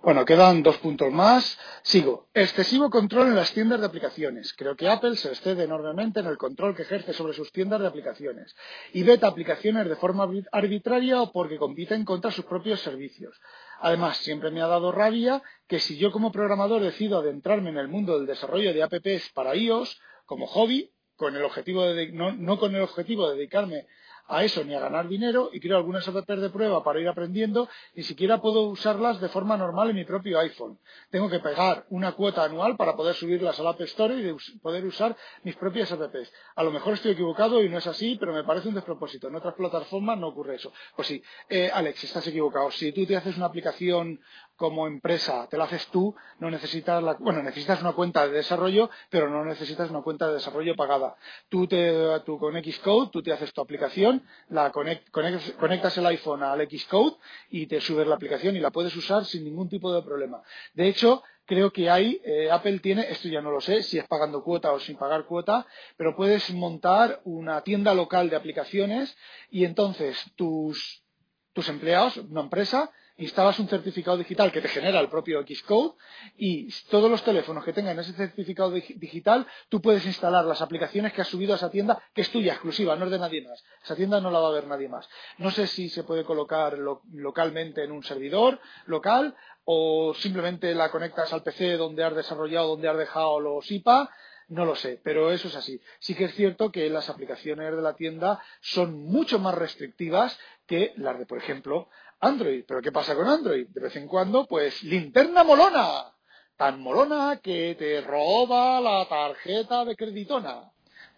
bueno, 0.00 0.24
quedan 0.24 0.62
dos 0.62 0.78
puntos 0.78 1.12
más. 1.12 1.58
Sigo. 1.82 2.28
Excesivo 2.32 2.88
control 2.88 3.28
en 3.28 3.34
las 3.34 3.52
tiendas 3.52 3.80
de 3.80 3.86
aplicaciones. 3.86 4.54
Creo 4.54 4.76
que 4.76 4.88
Apple 4.88 5.16
se 5.16 5.28
excede 5.28 5.64
enormemente 5.64 6.20
en 6.20 6.26
el 6.26 6.38
control 6.38 6.76
que 6.76 6.82
ejerce 6.82 7.12
sobre 7.12 7.32
sus 7.32 7.50
tiendas 7.50 7.80
de 7.80 7.88
aplicaciones 7.88 8.54
y 8.92 9.02
veta 9.02 9.26
aplicaciones 9.26 9.88
de 9.88 9.96
forma 9.96 10.30
arbitraria 10.52 11.20
o 11.20 11.32
porque 11.32 11.58
compiten 11.58 12.04
contra 12.04 12.30
sus 12.30 12.44
propios 12.44 12.80
servicios. 12.80 13.40
Además, 13.80 14.18
siempre 14.18 14.50
me 14.52 14.62
ha 14.62 14.68
dado 14.68 14.92
rabia 14.92 15.42
que 15.66 15.80
si 15.80 15.98
yo 15.98 16.12
como 16.12 16.30
programador 16.30 16.80
decido 16.80 17.18
adentrarme 17.18 17.70
en 17.70 17.78
el 17.78 17.88
mundo 17.88 18.16
del 18.16 18.26
desarrollo 18.26 18.72
de 18.72 18.82
apps 18.82 19.30
para 19.34 19.56
iOS 19.56 20.00
como 20.26 20.46
hobby, 20.46 20.92
con 21.16 21.34
el 21.34 21.42
objetivo 21.42 21.82
de, 21.82 22.12
no, 22.12 22.32
no 22.32 22.60
con 22.60 22.74
el 22.76 22.82
objetivo 22.82 23.28
de 23.28 23.36
dedicarme 23.36 23.86
a 24.28 24.44
eso 24.44 24.62
ni 24.64 24.74
a 24.74 24.80
ganar 24.80 25.08
dinero 25.08 25.50
y 25.52 25.60
creo 25.60 25.78
algunas 25.78 26.06
apps 26.06 26.40
de 26.40 26.50
prueba 26.50 26.84
para 26.84 27.00
ir 27.00 27.08
aprendiendo, 27.08 27.68
ni 27.94 28.02
siquiera 28.02 28.40
puedo 28.40 28.68
usarlas 28.68 29.20
de 29.20 29.28
forma 29.28 29.56
normal 29.56 29.90
en 29.90 29.96
mi 29.96 30.04
propio 30.04 30.38
iPhone. 30.38 30.78
Tengo 31.10 31.28
que 31.28 31.40
pagar 31.40 31.86
una 31.90 32.12
cuota 32.12 32.44
anual 32.44 32.76
para 32.76 32.94
poder 32.94 33.14
subirlas 33.14 33.58
al 33.58 33.66
App 33.66 33.80
Store 33.82 34.14
y 34.14 34.58
poder 34.58 34.84
usar 34.84 35.16
mis 35.42 35.56
propias 35.56 35.90
apps. 35.92 36.32
A 36.54 36.62
lo 36.62 36.70
mejor 36.70 36.94
estoy 36.94 37.12
equivocado 37.12 37.62
y 37.62 37.68
no 37.68 37.78
es 37.78 37.86
así, 37.86 38.16
pero 38.20 38.32
me 38.32 38.44
parece 38.44 38.68
un 38.68 38.74
despropósito. 38.74 39.28
En 39.28 39.36
otras 39.36 39.54
plataformas 39.54 40.18
no 40.18 40.28
ocurre 40.28 40.56
eso. 40.56 40.72
Pues 40.94 41.08
sí, 41.08 41.22
eh, 41.48 41.70
Alex, 41.72 42.04
estás 42.04 42.26
equivocado. 42.26 42.70
Si 42.70 42.92
tú 42.92 43.06
te 43.06 43.16
haces 43.16 43.36
una 43.36 43.46
aplicación 43.46 44.20
como 44.58 44.88
empresa 44.88 45.46
te 45.48 45.56
la 45.56 45.64
haces 45.64 45.86
tú, 45.86 46.14
no 46.40 46.50
necesitas 46.50 47.00
la, 47.02 47.14
bueno, 47.14 47.42
necesitas 47.42 47.80
una 47.80 47.92
cuenta 47.92 48.26
de 48.26 48.34
desarrollo, 48.34 48.90
pero 49.08 49.30
no 49.30 49.44
necesitas 49.44 49.88
una 49.88 50.02
cuenta 50.02 50.26
de 50.26 50.34
desarrollo 50.34 50.74
pagada. 50.74 51.16
Tú 51.48 51.68
te, 51.68 51.94
tú 52.26 52.38
con 52.38 52.60
Xcode, 52.60 53.10
tú 53.10 53.22
te 53.22 53.32
haces 53.32 53.52
tu 53.52 53.60
aplicación, 53.60 54.22
la 54.48 54.72
conectas 54.72 55.96
el 55.96 56.06
iPhone 56.06 56.42
al 56.42 56.68
Xcode 56.68 57.16
y 57.50 57.66
te 57.68 57.80
subes 57.80 58.08
la 58.08 58.16
aplicación 58.16 58.56
y 58.56 58.60
la 58.60 58.72
puedes 58.72 58.94
usar 58.96 59.24
sin 59.24 59.44
ningún 59.44 59.68
tipo 59.68 59.94
de 59.94 60.02
problema. 60.02 60.42
De 60.74 60.88
hecho, 60.88 61.22
creo 61.46 61.72
que 61.72 61.88
hay, 61.88 62.20
eh, 62.24 62.50
Apple 62.50 62.80
tiene, 62.80 63.10
esto 63.12 63.28
ya 63.28 63.40
no 63.40 63.52
lo 63.52 63.60
sé, 63.60 63.84
si 63.84 63.96
es 63.96 64.06
pagando 64.08 64.42
cuota 64.42 64.72
o 64.72 64.80
sin 64.80 64.96
pagar 64.96 65.24
cuota, 65.24 65.66
pero 65.96 66.16
puedes 66.16 66.52
montar 66.52 67.20
una 67.24 67.62
tienda 67.62 67.94
local 67.94 68.28
de 68.28 68.34
aplicaciones 68.34 69.16
y 69.50 69.64
entonces 69.64 70.20
tus, 70.34 71.04
tus 71.52 71.68
empleados, 71.68 72.16
una 72.16 72.40
empresa, 72.40 72.90
instalas 73.18 73.58
un 73.58 73.68
certificado 73.68 74.16
digital 74.16 74.50
que 74.50 74.60
te 74.60 74.68
genera 74.68 75.00
el 75.00 75.08
propio 75.08 75.42
Xcode 75.42 75.94
y 76.36 76.68
todos 76.88 77.10
los 77.10 77.22
teléfonos 77.22 77.64
que 77.64 77.72
tengan 77.72 77.98
ese 77.98 78.12
certificado 78.12 78.70
digital, 78.70 79.46
tú 79.68 79.82
puedes 79.82 80.06
instalar 80.06 80.44
las 80.44 80.62
aplicaciones 80.62 81.12
que 81.12 81.20
has 81.20 81.28
subido 81.28 81.52
a 81.52 81.56
esa 81.56 81.70
tienda, 81.70 82.00
que 82.14 82.22
es 82.22 82.30
tuya, 82.30 82.52
exclusiva, 82.52 82.96
no 82.96 83.06
es 83.06 83.10
de 83.10 83.18
nadie 83.18 83.46
más. 83.46 83.62
Esa 83.82 83.96
tienda 83.96 84.20
no 84.20 84.30
la 84.30 84.38
va 84.38 84.48
a 84.48 84.52
ver 84.52 84.66
nadie 84.66 84.88
más. 84.88 85.08
No 85.38 85.50
sé 85.50 85.66
si 85.66 85.88
se 85.88 86.04
puede 86.04 86.24
colocar 86.24 86.78
localmente 87.12 87.84
en 87.84 87.92
un 87.92 88.04
servidor 88.04 88.60
local 88.86 89.34
o 89.64 90.14
simplemente 90.14 90.74
la 90.74 90.90
conectas 90.90 91.32
al 91.32 91.42
PC 91.42 91.76
donde 91.76 92.04
has 92.04 92.14
desarrollado, 92.14 92.68
donde 92.68 92.88
has 92.88 92.96
dejado 92.96 93.40
los 93.40 93.70
IPA 93.70 94.08
no 94.48 94.64
lo 94.64 94.74
sé, 94.74 94.98
pero 95.04 95.30
eso 95.30 95.48
es 95.48 95.56
así. 95.56 95.80
Sí 95.98 96.14
que 96.14 96.24
es 96.24 96.34
cierto 96.34 96.72
que 96.72 96.88
las 96.88 97.10
aplicaciones 97.10 97.70
de 97.76 97.82
la 97.82 97.94
tienda 97.94 98.42
son 98.60 99.04
mucho 99.04 99.38
más 99.38 99.54
restrictivas 99.54 100.38
que 100.66 100.94
las 100.96 101.18
de, 101.18 101.26
por 101.26 101.38
ejemplo, 101.38 101.88
Android. 102.20 102.64
¿Pero 102.66 102.82
qué 102.82 102.92
pasa 102.92 103.14
con 103.14 103.28
Android? 103.28 103.68
De 103.68 103.80
vez 103.80 103.96
en 103.96 104.08
cuando, 104.08 104.46
pues, 104.46 104.82
linterna 104.82 105.44
molona. 105.44 106.12
Tan 106.56 106.80
molona 106.80 107.40
que 107.42 107.76
te 107.78 108.00
roba 108.00 108.80
la 108.80 109.06
tarjeta 109.08 109.84
de 109.84 109.94
creditona. 109.94 110.70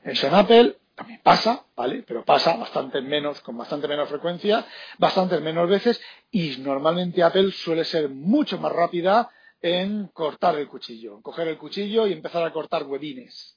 Eso 0.05 0.27
en 0.27 0.35
Apple 0.35 0.77
también 0.95 1.21
pasa, 1.23 1.65
¿vale? 1.75 2.05
Pero 2.07 2.25
pasa 2.25 2.57
bastante 2.57 3.01
menos, 3.01 3.41
con 3.41 3.57
bastante 3.57 3.89
menos 3.89 4.09
frecuencia, 4.09 4.67
bastantes 4.99 5.41
menos 5.41 5.69
veces, 5.69 6.01
y 6.31 6.59
normalmente 6.59 7.23
Apple 7.23 7.53
suele 7.53 7.85
ser 7.85 8.11
mucho 8.11 8.59
más 8.59 8.73
rápida 8.73 9.31
en 9.63 10.09
cortar 10.09 10.59
el 10.59 10.69
cuchillo, 10.69 11.23
coger 11.23 11.49
el 11.49 11.59
cuchillo 11.59 12.07
y 12.07 12.13
empezar 12.13 12.45
a 12.45 12.53
cortar 12.53 12.85
webines. 12.85 13.57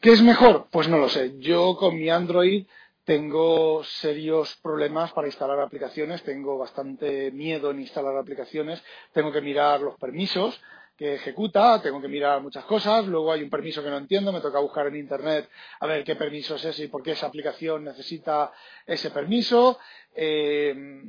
¿Qué 0.00 0.12
es 0.12 0.22
mejor? 0.22 0.66
Pues 0.70 0.88
no 0.88 0.98
lo 0.98 1.08
sé. 1.08 1.38
Yo 1.38 1.76
con 1.76 1.94
mi 1.94 2.08
Android 2.08 2.66
tengo 3.04 3.82
serios 3.84 4.56
problemas 4.62 5.12
para 5.12 5.26
instalar 5.26 5.60
aplicaciones, 5.60 6.22
tengo 6.22 6.58
bastante 6.58 7.30
miedo 7.32 7.70
en 7.70 7.80
instalar 7.80 8.16
aplicaciones, 8.16 8.82
tengo 9.12 9.32
que 9.32 9.40
mirar 9.40 9.80
los 9.80 9.96
permisos 9.96 10.60
que 10.96 11.14
ejecuta, 11.14 11.80
tengo 11.82 12.00
que 12.00 12.08
mirar 12.08 12.40
muchas 12.42 12.64
cosas, 12.64 13.06
luego 13.06 13.32
hay 13.32 13.42
un 13.42 13.50
permiso 13.50 13.82
que 13.82 13.90
no 13.90 13.96
entiendo, 13.96 14.32
me 14.32 14.40
toca 14.40 14.60
buscar 14.60 14.86
en 14.86 14.96
Internet 14.96 15.48
a 15.80 15.86
ver 15.86 16.04
qué 16.04 16.14
permiso 16.16 16.54
es 16.54 16.64
ese 16.64 16.84
y 16.84 16.88
por 16.88 17.02
qué 17.02 17.12
esa 17.12 17.26
aplicación 17.26 17.84
necesita 17.84 18.52
ese 18.86 19.10
permiso. 19.10 19.78
Eh, 20.14 21.02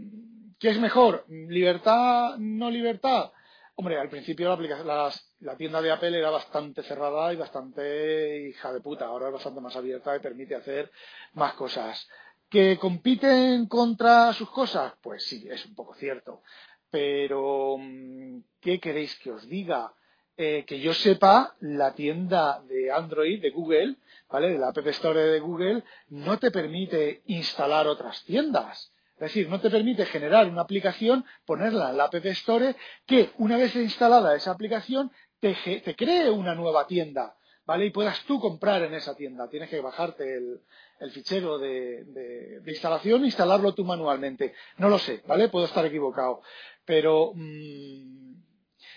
¿Qué 0.57 0.69
es 0.69 0.79
mejor? 0.79 1.25
¿Libertad, 1.27 2.37
no 2.37 2.71
libertad? 2.71 3.31
Hombre, 3.75 3.97
al 3.97 4.09
principio 4.09 4.55
la, 4.55 5.57
tienda 5.57 5.81
de 5.81 5.91
Apple 5.91 6.17
era 6.17 6.29
bastante 6.29 6.83
cerrada 6.83 7.33
y 7.33 7.37
bastante 7.37 8.49
hija 8.49 8.71
de 8.71 8.81
puta. 8.81 9.05
Ahora 9.05 9.27
es 9.27 9.33
bastante 9.33 9.61
más 9.61 9.75
abierta 9.75 10.15
y 10.15 10.19
permite 10.19 10.55
hacer 10.55 10.91
más 11.33 11.53
cosas. 11.53 12.07
¿Que 12.49 12.77
compiten 12.77 13.65
contra 13.67 14.31
sus 14.33 14.49
cosas? 14.51 14.93
Pues 15.01 15.25
sí, 15.25 15.47
es 15.49 15.65
un 15.65 15.73
poco 15.73 15.95
cierto. 15.95 16.43
Pero, 16.91 17.77
mm, 17.79 18.41
¿qué 18.61 18.79
queréis 18.79 19.17
que 19.19 19.31
os 19.31 19.47
diga? 19.49 19.91
Eh, 20.37 20.63
que 20.67 20.79
yo 20.79 20.93
sepa, 20.93 21.55
la 21.59 21.95
tienda 21.95 22.61
de 22.67 22.91
Android 22.91 23.41
de 23.41 23.49
Google, 23.49 23.95
¿vale? 24.29 24.51
De 24.51 24.59
la 24.59 24.69
App 24.69 24.77
Store 24.87 25.19
de 25.19 25.39
Google, 25.39 25.83
no 26.09 26.37
te 26.37 26.51
permite 26.51 27.23
instalar 27.25 27.87
otras 27.87 28.23
tiendas. 28.23 28.92
Es 29.15 29.19
decir, 29.19 29.47
no 29.47 29.59
te 29.61 29.69
permite 29.69 30.05
generar 30.05 30.47
una 30.49 30.61
aplicación, 30.61 31.23
ponerla 31.45 31.91
en 31.91 31.97
la 31.97 32.05
App 32.05 32.15
Store, 32.25 32.75
que 33.05 33.31
una 33.37 33.57
vez 33.57 33.75
instalada 33.75 34.35
esa 34.35 34.51
aplicación, 34.51 35.11
te, 35.39 35.95
cree 35.95 36.29
una 36.29 36.55
nueva 36.55 36.87
tienda, 36.87 37.35
¿vale? 37.65 37.85
Y 37.85 37.89
puedas 37.91 38.23
tú 38.25 38.39
comprar 38.39 38.81
en 38.83 38.93
esa 38.93 39.15
tienda. 39.15 39.49
Tienes 39.49 39.69
que 39.69 39.81
bajarte 39.81 40.37
el, 40.37 41.11
fichero 41.11 41.59
de, 41.59 42.61
instalación 42.65 43.23
e 43.23 43.25
instalarlo 43.25 43.73
tú 43.73 43.83
manualmente. 43.83 44.53
No 44.77 44.89
lo 44.89 44.97
sé, 44.97 45.21
¿vale? 45.27 45.49
Puedo 45.49 45.65
estar 45.65 45.85
equivocado. 45.85 46.41
Pero, 46.85 47.33
mm, 47.35 48.33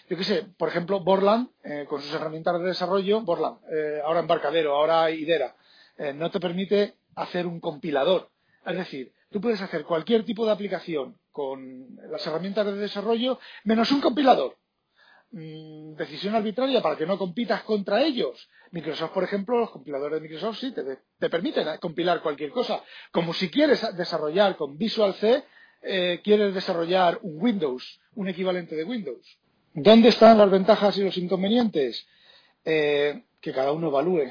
yo 0.09 0.17
qué 0.17 0.25
sé, 0.25 0.47
por 0.57 0.69
ejemplo, 0.69 1.01
Borland, 1.01 1.51
eh, 1.65 1.85
con 1.89 2.01
sus 2.01 2.15
herramientas 2.15 2.61
de 2.61 2.67
desarrollo, 2.67 3.21
Borland, 3.23 3.59
eh, 3.73 4.01
ahora 4.05 4.21
Embarcadero, 4.21 4.75
ahora 4.75 5.11
Idera, 5.11 5.57
eh, 5.99 6.13
no 6.13 6.31
te 6.31 6.41
permite 6.41 6.95
hacer 7.17 7.47
un 7.47 7.61
compilador. 7.61 8.31
Es 8.67 8.77
decir, 8.77 9.13
tú 9.31 9.41
puedes 9.41 9.61
hacer 9.63 9.85
cualquier 9.85 10.25
tipo 10.25 10.45
de 10.45 10.53
aplicación 10.53 11.17
con 11.31 11.97
las 12.11 12.27
herramientas 12.27 12.67
de 12.67 12.75
desarrollo 12.75 13.39
menos 13.65 13.91
un 13.93 14.01
compilador. 14.01 14.57
Mm, 15.33 15.95
decisión 15.97 16.35
arbitraria 16.35 16.81
para 16.81 16.97
que 16.97 17.07
no 17.07 17.19
compitas 17.19 17.63
contra 17.63 18.03
ellos. 18.03 18.49
Microsoft, 18.71 19.13
por 19.13 19.25
ejemplo, 19.25 19.59
los 19.59 19.71
compiladores 19.71 20.17
de 20.17 20.29
Microsoft 20.29 20.59
sí 20.59 20.73
te, 20.73 21.29
permiten 21.29 21.67
compilar 21.79 22.23
cualquier 22.23 22.51
cosa. 22.51 22.83
Como 23.13 23.33
si 23.35 23.51
quieres 23.51 23.87
desarrollar 23.97 24.57
con 24.57 24.77
Visual 24.77 25.15
C, 25.15 25.45
eh, 25.83 26.21
quieres 26.25 26.55
desarrollar 26.55 27.19
un 27.23 27.41
Windows, 27.41 28.01
un 28.15 28.29
equivalente 28.29 28.75
de 28.75 28.85
Windows. 28.85 29.39
¿Dónde 29.75 30.09
están 30.09 30.39
las 30.39 30.51
ventajas 30.51 30.97
y 30.99 31.05
los 31.05 31.17
inconvenientes? 31.19 32.07
Eh, 32.65 33.23
que 33.41 33.53
cada 33.53 33.73
uno 33.73 33.89
evalúe. 33.89 34.31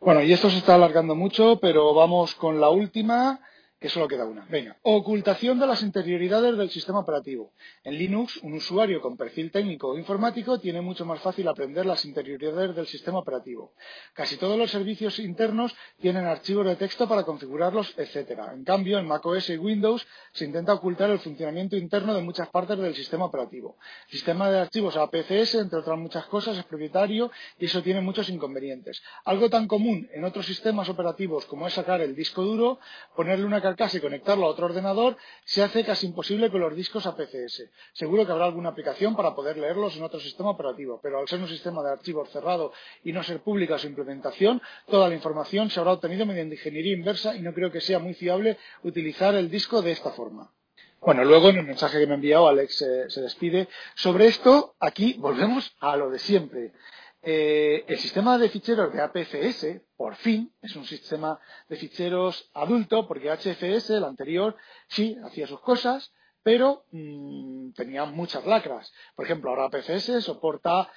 Bueno, 0.00 0.22
y 0.22 0.32
esto 0.32 0.48
se 0.48 0.58
está 0.58 0.76
alargando 0.76 1.14
mucho, 1.16 1.58
pero 1.60 1.92
vamos 1.92 2.34
con 2.36 2.60
la 2.60 2.68
última 2.68 3.40
que 3.80 3.88
solo 3.88 4.08
queda 4.08 4.24
una. 4.24 4.44
Venga. 4.46 4.76
Ocultación 4.82 5.58
de 5.60 5.66
las 5.66 5.82
interioridades 5.82 6.56
del 6.56 6.70
sistema 6.70 6.98
operativo. 6.98 7.52
En 7.84 7.96
Linux, 7.96 8.38
un 8.42 8.54
usuario 8.54 9.00
con 9.00 9.16
perfil 9.16 9.52
técnico 9.52 9.88
o 9.88 9.98
informático 9.98 10.58
tiene 10.58 10.80
mucho 10.80 11.04
más 11.04 11.20
fácil 11.20 11.46
aprender 11.46 11.86
las 11.86 12.04
interioridades 12.04 12.74
del 12.74 12.86
sistema 12.88 13.20
operativo. 13.20 13.74
Casi 14.14 14.36
todos 14.36 14.58
los 14.58 14.70
servicios 14.70 15.20
internos 15.20 15.76
tienen 16.00 16.26
archivos 16.26 16.66
de 16.66 16.74
texto 16.74 17.08
para 17.08 17.22
configurarlos, 17.22 17.94
etc. 17.96 18.40
En 18.52 18.64
cambio, 18.64 18.98
en 18.98 19.06
macOS 19.06 19.50
y 19.50 19.56
Windows 19.56 20.04
se 20.32 20.44
intenta 20.44 20.74
ocultar 20.74 21.10
el 21.10 21.20
funcionamiento 21.20 21.76
interno 21.76 22.14
de 22.14 22.22
muchas 22.22 22.48
partes 22.48 22.78
del 22.78 22.96
sistema 22.96 23.26
operativo. 23.26 23.76
El 24.06 24.12
sistema 24.12 24.50
de 24.50 24.58
archivos 24.58 24.96
APCS, 24.96 25.54
entre 25.54 25.78
otras 25.78 25.98
muchas 25.98 26.26
cosas, 26.26 26.58
es 26.58 26.64
propietario 26.64 27.30
y 27.58 27.66
eso 27.66 27.80
tiene 27.82 28.00
muchos 28.00 28.28
inconvenientes. 28.28 29.00
Algo 29.24 29.48
tan 29.48 29.68
común 29.68 30.08
en 30.12 30.24
otros 30.24 30.46
sistemas 30.46 30.88
operativos 30.88 31.46
como 31.46 31.68
es 31.68 31.74
sacar 31.74 32.00
el 32.00 32.16
disco 32.16 32.42
duro, 32.42 32.80
ponerle 33.14 33.44
una 33.44 33.67
casi 33.76 34.00
conectarlo 34.00 34.46
a 34.46 34.50
otro 34.50 34.66
ordenador 34.66 35.16
se 35.44 35.62
hace 35.62 35.84
casi 35.84 36.06
imposible 36.06 36.50
con 36.50 36.60
los 36.60 36.74
discos 36.74 37.06
APCS. 37.06 37.64
Seguro 37.92 38.26
que 38.26 38.32
habrá 38.32 38.46
alguna 38.46 38.70
aplicación 38.70 39.16
para 39.16 39.34
poder 39.34 39.56
leerlos 39.56 39.96
en 39.96 40.02
otro 40.02 40.20
sistema 40.20 40.50
operativo, 40.50 41.00
pero 41.02 41.18
al 41.18 41.28
ser 41.28 41.40
un 41.40 41.48
sistema 41.48 41.82
de 41.82 41.90
archivos 41.90 42.30
cerrado 42.30 42.72
y 43.04 43.12
no 43.12 43.22
ser 43.22 43.40
pública 43.40 43.78
su 43.78 43.86
implementación, 43.86 44.60
toda 44.86 45.08
la 45.08 45.14
información 45.14 45.70
se 45.70 45.80
habrá 45.80 45.92
obtenido 45.92 46.26
mediante 46.26 46.56
ingeniería 46.56 46.94
inversa 46.94 47.36
y 47.36 47.40
no 47.40 47.52
creo 47.54 47.70
que 47.70 47.80
sea 47.80 47.98
muy 47.98 48.14
fiable 48.14 48.58
utilizar 48.82 49.34
el 49.34 49.50
disco 49.50 49.82
de 49.82 49.92
esta 49.92 50.10
forma. 50.10 50.50
Bueno, 51.00 51.24
luego 51.24 51.50
en 51.50 51.58
el 51.58 51.66
mensaje 51.66 52.00
que 52.00 52.06
me 52.06 52.12
ha 52.12 52.16
enviado 52.16 52.48
Alex 52.48 52.82
eh, 52.82 53.04
se 53.08 53.20
despide. 53.20 53.68
Sobre 53.94 54.26
esto, 54.26 54.74
aquí 54.80 55.14
volvemos 55.18 55.76
a 55.80 55.96
lo 55.96 56.10
de 56.10 56.18
siempre. 56.18 56.72
Eh, 57.22 57.84
el 57.88 57.98
sistema 57.98 58.38
de 58.38 58.48
ficheros 58.48 58.92
de 58.92 59.00
APFS, 59.02 59.80
por 59.96 60.14
fin, 60.16 60.52
es 60.62 60.76
un 60.76 60.84
sistema 60.84 61.38
de 61.68 61.76
ficheros 61.76 62.50
adulto, 62.54 63.06
porque 63.08 63.30
HFS, 63.30 63.90
el 63.90 64.04
anterior, 64.04 64.56
sí, 64.88 65.16
hacía 65.24 65.46
sus 65.46 65.60
cosas, 65.60 66.12
pero 66.42 66.84
mm, 66.92 67.72
tenía 67.72 68.04
muchas 68.04 68.46
lacras. 68.46 68.92
Por 69.16 69.24
ejemplo, 69.24 69.50
ahora 69.50 69.64
APFS 69.64 70.22
soporta 70.24 70.90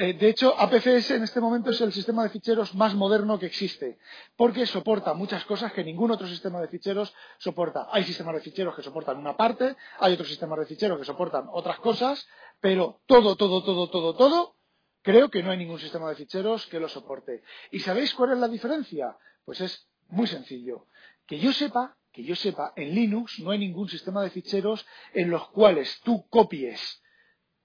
eh, 0.00 0.12
de 0.12 0.28
hecho, 0.28 0.54
APFS 0.56 1.10
en 1.10 1.24
este 1.24 1.40
momento 1.40 1.70
es 1.70 1.80
el 1.80 1.92
sistema 1.92 2.22
de 2.22 2.28
ficheros 2.28 2.72
más 2.76 2.94
moderno 2.94 3.36
que 3.36 3.46
existe, 3.46 3.98
porque 4.36 4.64
soporta 4.64 5.12
muchas 5.12 5.44
cosas 5.44 5.72
que 5.72 5.82
ningún 5.82 6.12
otro 6.12 6.28
sistema 6.28 6.60
de 6.60 6.68
ficheros 6.68 7.12
soporta. 7.38 7.88
Hay 7.90 8.04
sistemas 8.04 8.36
de 8.36 8.40
ficheros 8.40 8.76
que 8.76 8.82
soportan 8.82 9.16
una 9.16 9.36
parte, 9.36 9.74
hay 9.98 10.12
otros 10.12 10.28
sistemas 10.28 10.60
de 10.60 10.66
ficheros 10.66 11.00
que 11.00 11.04
soportan 11.04 11.48
otras 11.50 11.80
cosas, 11.80 12.28
pero 12.60 13.00
todo, 13.06 13.34
todo, 13.34 13.64
todo, 13.64 13.90
todo, 13.90 14.14
todo 14.14 14.57
Creo 15.02 15.30
que 15.30 15.42
no 15.42 15.50
hay 15.50 15.58
ningún 15.58 15.78
sistema 15.78 16.08
de 16.08 16.16
ficheros 16.16 16.66
que 16.66 16.80
lo 16.80 16.88
soporte. 16.88 17.42
¿Y 17.70 17.80
sabéis 17.80 18.14
cuál 18.14 18.32
es 18.32 18.38
la 18.38 18.48
diferencia? 18.48 19.16
Pues 19.44 19.60
es 19.60 19.88
muy 20.08 20.26
sencillo. 20.26 20.86
Que 21.26 21.38
yo 21.38 21.52
sepa, 21.52 21.96
que 22.12 22.24
yo 22.24 22.34
sepa, 22.34 22.72
en 22.76 22.94
Linux 22.94 23.38
no 23.40 23.50
hay 23.50 23.58
ningún 23.58 23.88
sistema 23.88 24.22
de 24.22 24.30
ficheros 24.30 24.86
en 25.14 25.30
los 25.30 25.48
cuales 25.50 26.00
tú 26.04 26.26
copies 26.28 27.02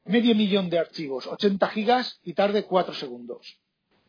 medio 0.06 0.36
millón 0.36 0.70
de 0.70 0.80
archivos, 0.80 1.28
80 1.28 1.68
gigas 1.70 2.20
y 2.24 2.34
tarde 2.34 2.66
4 2.66 2.94
segundos. 2.94 3.60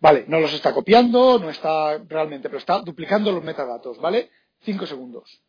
Vale, 0.00 0.24
no 0.28 0.40
los 0.40 0.52
está 0.52 0.74
copiando, 0.74 1.38
no 1.38 1.48
está 1.48 1.98
realmente, 1.98 2.48
pero 2.48 2.58
está 2.58 2.80
duplicando 2.80 3.32
los 3.32 3.44
metadatos, 3.44 3.98
¿vale? 3.98 4.30
5 4.62 4.86
segundos. 4.86 5.40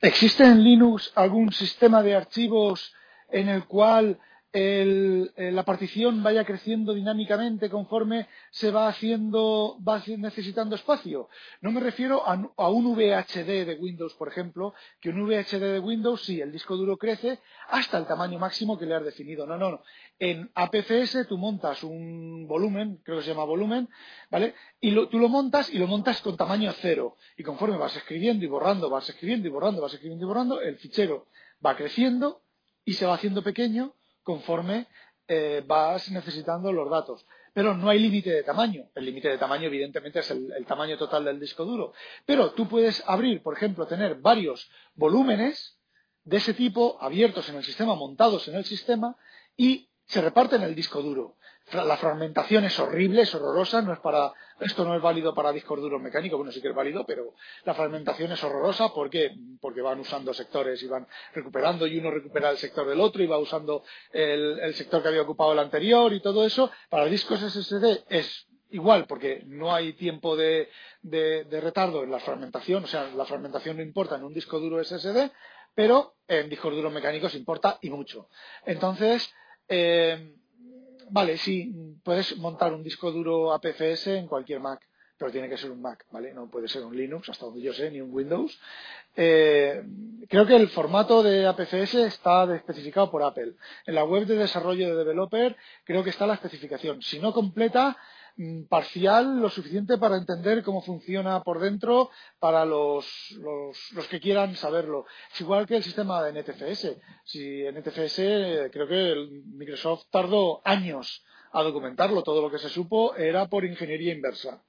¿Existe 0.00 0.44
en 0.44 0.62
Linux 0.62 1.10
algún 1.16 1.52
sistema 1.52 2.02
de 2.02 2.14
archivos 2.14 2.94
en 3.30 3.48
el 3.48 3.64
cual 3.64 4.20
el, 4.52 5.30
eh, 5.36 5.52
la 5.52 5.64
partición 5.64 6.22
vaya 6.22 6.44
creciendo 6.44 6.94
dinámicamente 6.94 7.68
conforme 7.68 8.28
se 8.50 8.70
va 8.70 8.88
haciendo, 8.88 9.78
va 9.86 10.02
necesitando 10.16 10.74
espacio. 10.74 11.28
No 11.60 11.70
me 11.70 11.80
refiero 11.80 12.22
a, 12.26 12.68
un 12.70 12.94
VHD 12.94 13.66
de 13.66 13.76
Windows, 13.78 14.14
por 14.14 14.28
ejemplo, 14.28 14.74
que 15.00 15.10
un 15.10 15.26
VHD 15.26 15.60
de 15.60 15.78
Windows, 15.80 16.22
sí, 16.22 16.40
el 16.40 16.50
disco 16.50 16.76
duro 16.76 16.96
crece 16.96 17.40
hasta 17.68 17.98
el 17.98 18.06
tamaño 18.06 18.38
máximo 18.38 18.78
que 18.78 18.86
le 18.86 18.94
has 18.94 19.04
definido. 19.04 19.46
No, 19.46 19.58
no, 19.58 19.70
no. 19.70 19.82
En 20.18 20.50
APFS 20.54 21.26
tú 21.28 21.36
montas 21.36 21.82
un 21.84 22.46
volumen, 22.48 23.00
creo 23.04 23.18
que 23.18 23.24
se 23.24 23.30
llama 23.30 23.44
volumen, 23.44 23.88
¿vale? 24.30 24.54
Y 24.80 24.94
tú 25.08 25.18
lo 25.18 25.28
montas 25.28 25.68
y 25.70 25.78
lo 25.78 25.86
montas 25.86 26.22
con 26.22 26.36
tamaño 26.36 26.72
cero. 26.80 27.16
Y 27.36 27.42
conforme 27.42 27.76
vas 27.76 27.94
escribiendo 27.96 28.44
y 28.44 28.48
borrando, 28.48 28.88
vas 28.88 29.08
escribiendo 29.08 29.46
y 29.46 29.50
borrando, 29.50 29.82
vas 29.82 29.92
escribiendo 29.92 30.24
y 30.24 30.28
borrando, 30.28 30.60
el 30.62 30.78
fichero 30.78 31.26
va 31.64 31.76
creciendo 31.76 32.40
y 32.84 32.94
se 32.94 33.04
va 33.04 33.14
haciendo 33.14 33.42
pequeño 33.42 33.94
conforme 34.28 34.88
eh, 35.26 35.64
vas 35.66 36.10
necesitando 36.10 36.70
los 36.70 36.90
datos. 36.90 37.24
Pero 37.54 37.74
no 37.74 37.88
hay 37.88 37.98
límite 37.98 38.30
de 38.30 38.42
tamaño. 38.42 38.90
El 38.94 39.06
límite 39.06 39.30
de 39.30 39.38
tamaño, 39.38 39.68
evidentemente, 39.68 40.18
es 40.18 40.30
el, 40.30 40.66
tamaño 40.66 40.98
total 40.98 41.24
del 41.24 41.40
disco 41.40 41.64
duro. 41.64 41.94
Pero 42.26 42.50
tú 42.52 42.68
puedes 42.68 43.02
abrir, 43.06 43.42
por 43.42 43.56
ejemplo, 43.56 43.86
tener 43.86 44.16
varios 44.16 44.70
volúmenes 44.94 45.78
de 46.24 46.36
ese 46.36 46.52
tipo 46.52 46.98
abiertos 47.00 47.48
en 47.48 47.56
el 47.56 47.64
sistema, 47.64 47.94
montados 47.94 48.46
en 48.48 48.56
el 48.56 48.66
sistema, 48.66 49.16
y 49.56 49.88
se 50.04 50.20
reparten 50.20 50.62
el 50.62 50.74
disco 50.74 51.00
duro 51.00 51.37
la 51.72 51.96
fragmentación 51.96 52.64
es 52.64 52.78
horrible, 52.78 53.22
es 53.22 53.34
horrorosa, 53.34 53.82
no 53.82 53.92
es 53.92 53.98
para, 53.98 54.32
esto 54.60 54.84
no 54.84 54.94
es 54.94 55.02
válido 55.02 55.34
para 55.34 55.52
discos 55.52 55.80
duros 55.80 56.00
mecánicos, 56.00 56.38
bueno, 56.38 56.52
sí 56.52 56.62
que 56.62 56.68
es 56.68 56.74
válido, 56.74 57.04
pero 57.06 57.34
la 57.64 57.74
fragmentación 57.74 58.32
es 58.32 58.42
horrorosa 58.42 58.92
porque, 58.94 59.34
porque 59.60 59.82
van 59.82 60.00
usando 60.00 60.32
sectores 60.32 60.82
y 60.82 60.86
van 60.86 61.06
recuperando 61.34 61.86
y 61.86 61.98
uno 61.98 62.10
recupera 62.10 62.50
el 62.50 62.58
sector 62.58 62.88
del 62.88 63.00
otro 63.00 63.22
y 63.22 63.26
va 63.26 63.38
usando 63.38 63.82
el, 64.12 64.74
sector 64.74 65.02
que 65.02 65.08
había 65.08 65.22
ocupado 65.22 65.52
el 65.52 65.58
anterior 65.58 66.12
y 66.12 66.20
todo 66.20 66.44
eso. 66.44 66.70
Para 66.88 67.06
discos 67.06 67.40
SSD 67.40 68.04
es 68.08 68.46
igual 68.70 69.06
porque 69.06 69.42
no 69.46 69.74
hay 69.74 69.92
tiempo 69.92 70.36
de, 70.36 70.70
retardo 71.50 72.02
en 72.02 72.10
la 72.10 72.20
fragmentación, 72.20 72.84
o 72.84 72.86
sea, 72.86 73.08
la 73.14 73.26
fragmentación 73.26 73.76
no 73.76 73.82
importa 73.82 74.16
en 74.16 74.24
un 74.24 74.32
disco 74.32 74.58
duro 74.58 74.82
SSD, 74.82 75.30
pero 75.74 76.14
en 76.26 76.48
discos 76.48 76.74
duros 76.74 76.92
mecánicos 76.92 77.34
importa 77.34 77.78
y 77.82 77.90
mucho. 77.90 78.28
Entonces, 78.64 79.32
eh, 79.68 80.34
Vale, 81.10 81.38
sí, 81.38 81.72
puedes 82.02 82.36
montar 82.38 82.72
un 82.72 82.82
disco 82.82 83.10
duro 83.10 83.52
APFS 83.52 84.08
en 84.08 84.26
cualquier 84.26 84.60
Mac, 84.60 84.80
pero 85.16 85.32
tiene 85.32 85.48
que 85.48 85.56
ser 85.56 85.70
un 85.70 85.80
Mac, 85.80 86.06
¿vale? 86.10 86.32
No 86.32 86.50
puede 86.50 86.68
ser 86.68 86.84
un 86.84 86.96
Linux, 86.96 87.28
hasta 87.28 87.46
donde 87.46 87.62
yo 87.62 87.72
sé, 87.72 87.90
ni 87.90 88.00
un 88.00 88.12
Windows. 88.12 88.58
Eh, 89.16 89.82
creo 90.28 90.46
que 90.46 90.56
el 90.56 90.68
formato 90.68 91.22
de 91.22 91.46
APFS 91.46 91.94
está 91.94 92.54
especificado 92.54 93.10
por 93.10 93.22
Apple. 93.22 93.54
En 93.86 93.94
la 93.94 94.04
web 94.04 94.26
de 94.26 94.36
desarrollo 94.36 94.88
de 94.88 94.94
developer 94.94 95.56
creo 95.84 96.04
que 96.04 96.10
está 96.10 96.26
la 96.26 96.34
especificación. 96.34 97.02
Si 97.02 97.18
no 97.18 97.32
completa, 97.32 97.96
parcial 98.68 99.40
lo 99.40 99.48
suficiente 99.50 99.98
para 99.98 100.16
entender 100.16 100.62
cómo 100.62 100.82
funciona 100.82 101.42
por 101.42 101.60
dentro 101.60 102.10
para 102.38 102.64
los, 102.64 103.06
los, 103.40 104.08
que 104.08 104.20
quieran 104.20 104.54
saberlo. 104.54 105.06
Es 105.32 105.40
igual 105.40 105.66
que 105.66 105.76
el 105.76 105.82
sistema 105.82 106.22
de 106.22 106.40
NTFS. 106.40 106.96
Si 107.24 107.64
NTFS, 107.64 108.70
creo 108.70 108.86
que 108.86 109.42
Microsoft 109.54 110.04
tardó 110.10 110.60
años 110.64 111.24
a 111.52 111.62
documentarlo. 111.62 112.22
Todo 112.22 112.42
lo 112.42 112.50
que 112.50 112.58
se 112.58 112.68
supo 112.68 113.16
era 113.16 113.48
por 113.48 113.64
ingeniería 113.64 114.14
inversa. 114.14 114.62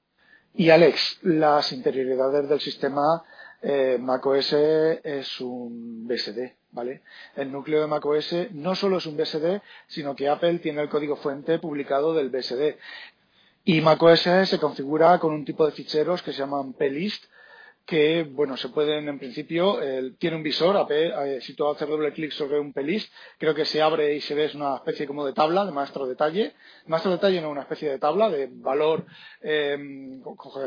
Y 0.54 0.70
Alex, 0.70 1.20
las 1.22 1.72
interioridades 1.72 2.48
del 2.48 2.60
sistema 2.60 3.22
eh, 3.62 3.98
macOS 4.00 4.52
es 4.52 5.40
un 5.40 6.08
BSD, 6.08 6.56
¿vale? 6.72 7.02
El 7.36 7.52
núcleo 7.52 7.80
de 7.80 7.86
macOS 7.86 8.34
no 8.52 8.74
solo 8.74 8.98
es 8.98 9.06
un 9.06 9.16
BSD, 9.16 9.60
sino 9.86 10.16
que 10.16 10.28
Apple 10.28 10.58
tiene 10.58 10.82
el 10.82 10.88
código 10.88 11.16
fuente 11.16 11.60
publicado 11.60 12.14
del 12.14 12.30
BSD. 12.30 12.76
Y 13.64 13.80
macOS 13.82 14.20
se 14.20 14.58
configura 14.58 15.18
con 15.18 15.32
un 15.32 15.44
tipo 15.44 15.66
de 15.66 15.72
ficheros 15.72 16.22
que 16.22 16.32
se 16.32 16.38
llaman 16.38 16.72
plist, 16.72 17.24
que, 17.84 18.22
bueno, 18.22 18.56
se 18.56 18.68
pueden, 18.68 19.08
en 19.08 19.18
principio, 19.18 19.78
tiene 20.18 20.36
un 20.36 20.42
visor, 20.42 20.86
eh, 20.90 21.38
si 21.40 21.54
tú 21.54 21.68
haces 21.68 21.88
doble 21.88 22.12
clic 22.12 22.30
sobre 22.30 22.58
un 22.58 22.72
plist, 22.72 23.12
creo 23.36 23.54
que 23.54 23.64
se 23.64 23.82
abre 23.82 24.14
y 24.14 24.20
se 24.20 24.34
ve 24.34 24.50
una 24.54 24.76
especie 24.76 25.06
como 25.06 25.26
de 25.26 25.32
tabla, 25.32 25.66
de 25.66 25.72
maestro 25.72 26.06
detalle. 26.06 26.54
Maestro 26.86 27.10
detalle 27.10 27.40
no 27.40 27.48
es 27.48 27.52
una 27.52 27.62
especie 27.62 27.90
de 27.90 27.98
tabla 27.98 28.30
de 28.30 28.48
valor, 28.50 29.04
eh, 29.42 29.76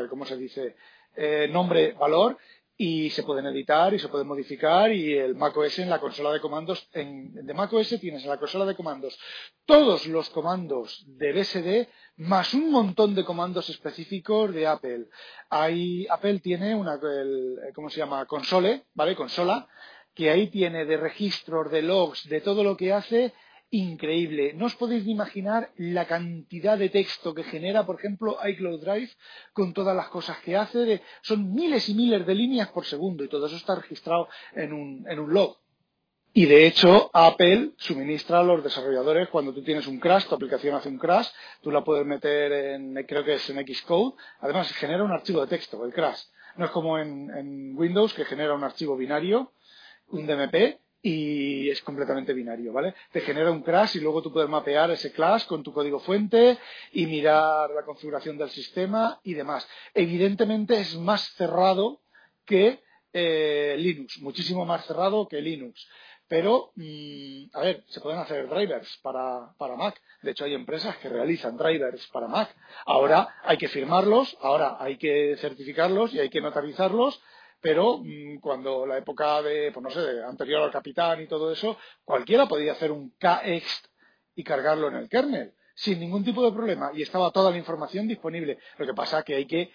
¿cómo 0.08 0.24
se 0.26 0.36
dice? 0.36 0.76
Eh, 1.16 1.48
nombre, 1.50 1.92
valor, 1.92 2.36
y 2.76 3.10
se 3.10 3.22
pueden 3.22 3.46
editar 3.46 3.94
y 3.94 3.98
se 3.98 4.08
pueden 4.08 4.26
modificar 4.26 4.92
y 4.92 5.16
el 5.16 5.36
macOS 5.36 5.78
en 5.78 5.90
la 5.90 6.00
consola 6.00 6.32
de 6.32 6.40
comandos 6.40 6.88
en, 6.92 7.32
de 7.32 7.54
macOS 7.54 8.00
tienes 8.00 8.24
en 8.24 8.28
la 8.28 8.38
consola 8.38 8.64
de 8.64 8.74
comandos 8.74 9.16
todos 9.64 10.06
los 10.06 10.28
comandos 10.30 11.04
de 11.06 11.32
BSD 11.32 11.88
más 12.16 12.52
un 12.54 12.70
montón 12.70 13.14
de 13.14 13.24
comandos 13.24 13.68
específicos 13.70 14.52
de 14.52 14.66
Apple. 14.66 15.06
Ahí 15.50 16.06
Apple 16.08 16.40
tiene 16.40 16.74
una 16.74 17.00
¿cómo 17.74 17.90
se 17.90 17.98
llama? 17.98 18.26
console, 18.26 18.84
¿vale? 18.94 19.16
consola 19.16 19.68
que 20.14 20.30
ahí 20.30 20.48
tiene 20.48 20.84
de 20.84 20.96
registros, 20.96 21.70
de 21.72 21.82
logs, 21.82 22.28
de 22.28 22.40
todo 22.40 22.62
lo 22.62 22.76
que 22.76 22.92
hace 22.92 23.32
increíble. 23.70 24.52
No 24.54 24.66
os 24.66 24.76
podéis 24.76 25.04
ni 25.04 25.12
imaginar 25.12 25.72
la 25.76 26.06
cantidad 26.06 26.78
de 26.78 26.88
texto 26.88 27.34
que 27.34 27.44
genera, 27.44 27.84
por 27.84 27.98
ejemplo, 27.98 28.38
iCloud 28.44 28.80
Drive 28.80 29.10
con 29.52 29.72
todas 29.72 29.96
las 29.96 30.08
cosas 30.08 30.38
que 30.38 30.56
hace. 30.56 31.02
son 31.22 31.52
miles 31.52 31.88
y 31.88 31.94
miles 31.94 32.26
de 32.26 32.34
líneas 32.34 32.68
por 32.68 32.84
segundo 32.84 33.24
y 33.24 33.28
todo 33.28 33.46
eso 33.46 33.56
está 33.56 33.74
registrado 33.74 34.28
en 34.54 34.72
un, 34.72 35.06
en 35.08 35.18
un 35.18 35.32
log. 35.32 35.58
Y 36.36 36.46
de 36.46 36.66
hecho, 36.66 37.10
Apple 37.12 37.74
suministra 37.76 38.40
a 38.40 38.42
los 38.42 38.62
desarrolladores 38.64 39.28
cuando 39.28 39.54
tú 39.54 39.62
tienes 39.62 39.86
un 39.86 40.00
crash, 40.00 40.26
tu 40.26 40.34
aplicación 40.34 40.74
hace 40.74 40.88
un 40.88 40.98
crash, 40.98 41.28
tú 41.62 41.70
la 41.70 41.84
puedes 41.84 42.04
meter 42.04 42.50
en, 42.50 42.94
creo 43.06 43.24
que 43.24 43.34
es 43.34 43.50
en 43.50 43.64
Xcode. 43.64 44.16
Además, 44.40 44.72
genera 44.72 45.04
un 45.04 45.12
archivo 45.12 45.40
de 45.42 45.46
texto, 45.46 45.84
el 45.84 45.92
crash. 45.92 46.22
No 46.56 46.64
es 46.64 46.72
como 46.72 46.98
en, 46.98 47.30
en 47.30 47.76
Windows 47.76 48.14
que 48.14 48.24
genera 48.24 48.54
un 48.54 48.64
archivo 48.64 48.96
binario, 48.96 49.52
un 50.08 50.26
DMP, 50.26 50.80
y 51.06 51.68
es 51.68 51.82
completamente 51.82 52.32
binario, 52.32 52.72
¿vale? 52.72 52.94
Te 53.12 53.20
genera 53.20 53.50
un 53.50 53.62
crash 53.62 53.96
y 53.96 54.00
luego 54.00 54.22
tú 54.22 54.32
puedes 54.32 54.48
mapear 54.48 54.90
ese 54.90 55.12
crash 55.12 55.44
con 55.46 55.62
tu 55.62 55.70
código 55.70 56.00
fuente 56.00 56.58
y 56.92 57.04
mirar 57.04 57.68
la 57.72 57.82
configuración 57.84 58.38
del 58.38 58.48
sistema 58.48 59.20
y 59.22 59.34
demás. 59.34 59.68
Evidentemente 59.92 60.80
es 60.80 60.96
más 60.96 61.22
cerrado 61.34 62.00
que 62.46 62.80
eh, 63.12 63.76
Linux, 63.78 64.18
muchísimo 64.22 64.64
más 64.64 64.86
cerrado 64.86 65.28
que 65.28 65.42
Linux. 65.42 65.86
Pero, 66.26 66.72
mm, 66.76 67.50
a 67.52 67.60
ver, 67.60 67.84
se 67.88 68.00
pueden 68.00 68.20
hacer 68.20 68.48
drivers 68.48 68.96
para, 69.02 69.52
para 69.58 69.76
Mac. 69.76 70.00
De 70.22 70.30
hecho, 70.30 70.46
hay 70.46 70.54
empresas 70.54 70.96
que 70.96 71.10
realizan 71.10 71.58
drivers 71.58 72.06
para 72.06 72.28
Mac. 72.28 72.48
Ahora 72.86 73.42
hay 73.44 73.58
que 73.58 73.68
firmarlos, 73.68 74.38
ahora 74.40 74.78
hay 74.80 74.96
que 74.96 75.36
certificarlos 75.36 76.14
y 76.14 76.20
hay 76.20 76.30
que 76.30 76.40
notarizarlos 76.40 77.20
pero 77.64 77.96
mm, 77.96 78.40
cuando 78.40 78.84
la 78.84 78.98
época 78.98 79.40
de, 79.40 79.72
pues 79.72 79.82
no 79.82 79.88
sé, 79.88 80.22
anterior 80.22 80.60
al 80.60 80.70
capitán 80.70 81.22
y 81.22 81.26
todo 81.26 81.50
eso, 81.50 81.78
cualquiera 82.04 82.46
podía 82.46 82.72
hacer 82.72 82.92
un 82.92 83.14
KExt 83.18 83.86
y 84.34 84.44
cargarlo 84.44 84.88
en 84.88 84.96
el 84.96 85.08
kernel 85.08 85.54
sin 85.74 85.98
ningún 85.98 86.22
tipo 86.22 86.44
de 86.44 86.52
problema 86.52 86.90
y 86.92 87.00
estaba 87.00 87.30
toda 87.30 87.50
la 87.50 87.56
información 87.56 88.06
disponible. 88.06 88.58
Lo 88.76 88.84
que 88.84 88.92
pasa 88.92 89.22
que 89.22 89.36
hay 89.36 89.46
que 89.46 89.72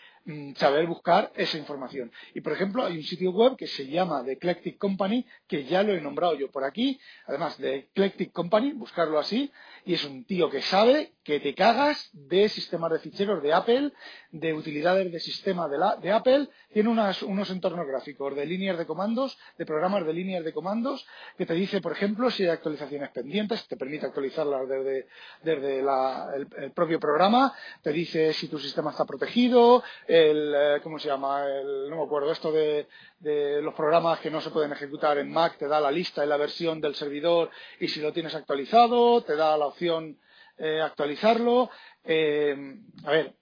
saber 0.56 0.86
buscar 0.88 1.32
esa 1.36 1.58
información. 1.58 2.12
Y 2.34 2.42
por 2.42 2.54
ejemplo, 2.54 2.86
hay 2.86 2.98
un 2.98 3.04
sitio 3.04 3.32
web 3.32 3.56
que 3.56 3.68
se 3.68 3.88
llama 3.88 4.24
The 4.24 4.34
Eclectic 4.34 4.78
Company, 4.78 5.26
que 5.48 5.66
ya 5.66 5.84
lo 5.84 5.94
he 5.94 6.02
nombrado 6.02 6.36
yo 6.36 6.52
por 6.52 6.64
aquí, 6.64 7.00
además 7.26 7.58
de 7.58 7.90
Eclectic 7.94 8.32
Company, 8.32 8.74
buscarlo 8.74 9.20
así, 9.20 9.52
y 9.86 9.94
es 9.94 10.04
un 10.04 10.26
tío 10.26 10.50
que 10.50 10.62
sabe 10.62 11.14
que 11.24 11.40
te 11.40 11.54
cagas 11.54 12.10
de 12.14 12.50
sistemas 12.50 12.92
de 12.92 13.00
ficheros 13.00 13.44
de 13.44 13.54
Apple, 13.54 13.92
de 14.32 14.54
utilidades 14.54 15.12
de 15.12 15.20
sistema 15.20 15.68
de, 15.68 15.78
la, 15.78 15.96
de 15.96 16.12
Apple, 16.12 16.48
tiene 16.74 16.90
unos 16.90 17.50
entornos 17.50 17.88
gráficos 17.88 18.36
de 18.36 18.46
líneas 18.46 18.78
de 18.78 18.86
comandos, 18.86 19.38
de 19.58 19.66
programas 19.66 20.06
de 20.06 20.14
líneas 20.14 20.44
de 20.44 20.54
comandos, 20.54 21.06
que 21.38 21.46
te 21.46 21.54
dice, 21.54 21.82
por 21.82 21.92
ejemplo, 21.92 22.30
si 22.32 22.44
hay 22.44 22.50
actualizaciones 22.50 23.10
pendientes, 23.12 23.68
te 23.68 23.78
permite 23.78 24.08
actualizarlas 24.08 24.68
desde, 24.68 25.08
desde 25.44 25.80
el, 25.80 26.72
propio 26.74 27.00
programa, 27.00 27.54
te 27.82 27.92
dice 27.92 28.34
si 28.34 28.48
tu 28.48 28.60
sistema 28.60 28.92
está 28.92 29.06
protegido, 29.06 29.84
el, 30.22 30.54
eh, 30.56 30.80
¿cómo 30.84 31.00
se 31.00 31.08
llama? 31.08 31.46
El, 31.46 31.90
no 31.90 31.98
me 31.98 32.04
acuerdo, 32.04 32.32
esto 32.32 32.52
de, 32.52 32.88
los 33.62 33.74
programas 33.74 34.20
que 34.20 34.32
no 34.32 34.42
se 34.42 34.52
pueden 34.52 34.72
ejecutar 34.72 35.18
en 35.18 35.32
Mac, 35.32 35.58
te 35.58 35.68
da 35.68 35.80
la 35.80 35.92
lista 35.92 36.24
y 36.24 36.28
la 36.28 36.38
versión 36.38 36.80
del 36.82 36.96
servidor 36.96 37.50
y 37.80 37.88
si 37.88 38.02
lo 38.02 38.14
tienes 38.14 38.36
actualizado, 38.36 39.22
te 39.24 39.36
da 39.36 39.58
la 39.58 39.68
opción 39.68 40.18
eh, 40.58 40.82
actualizarlo. 40.82 41.70
Eh, 42.04 42.56
a 43.06 43.12
ver, 43.12 43.34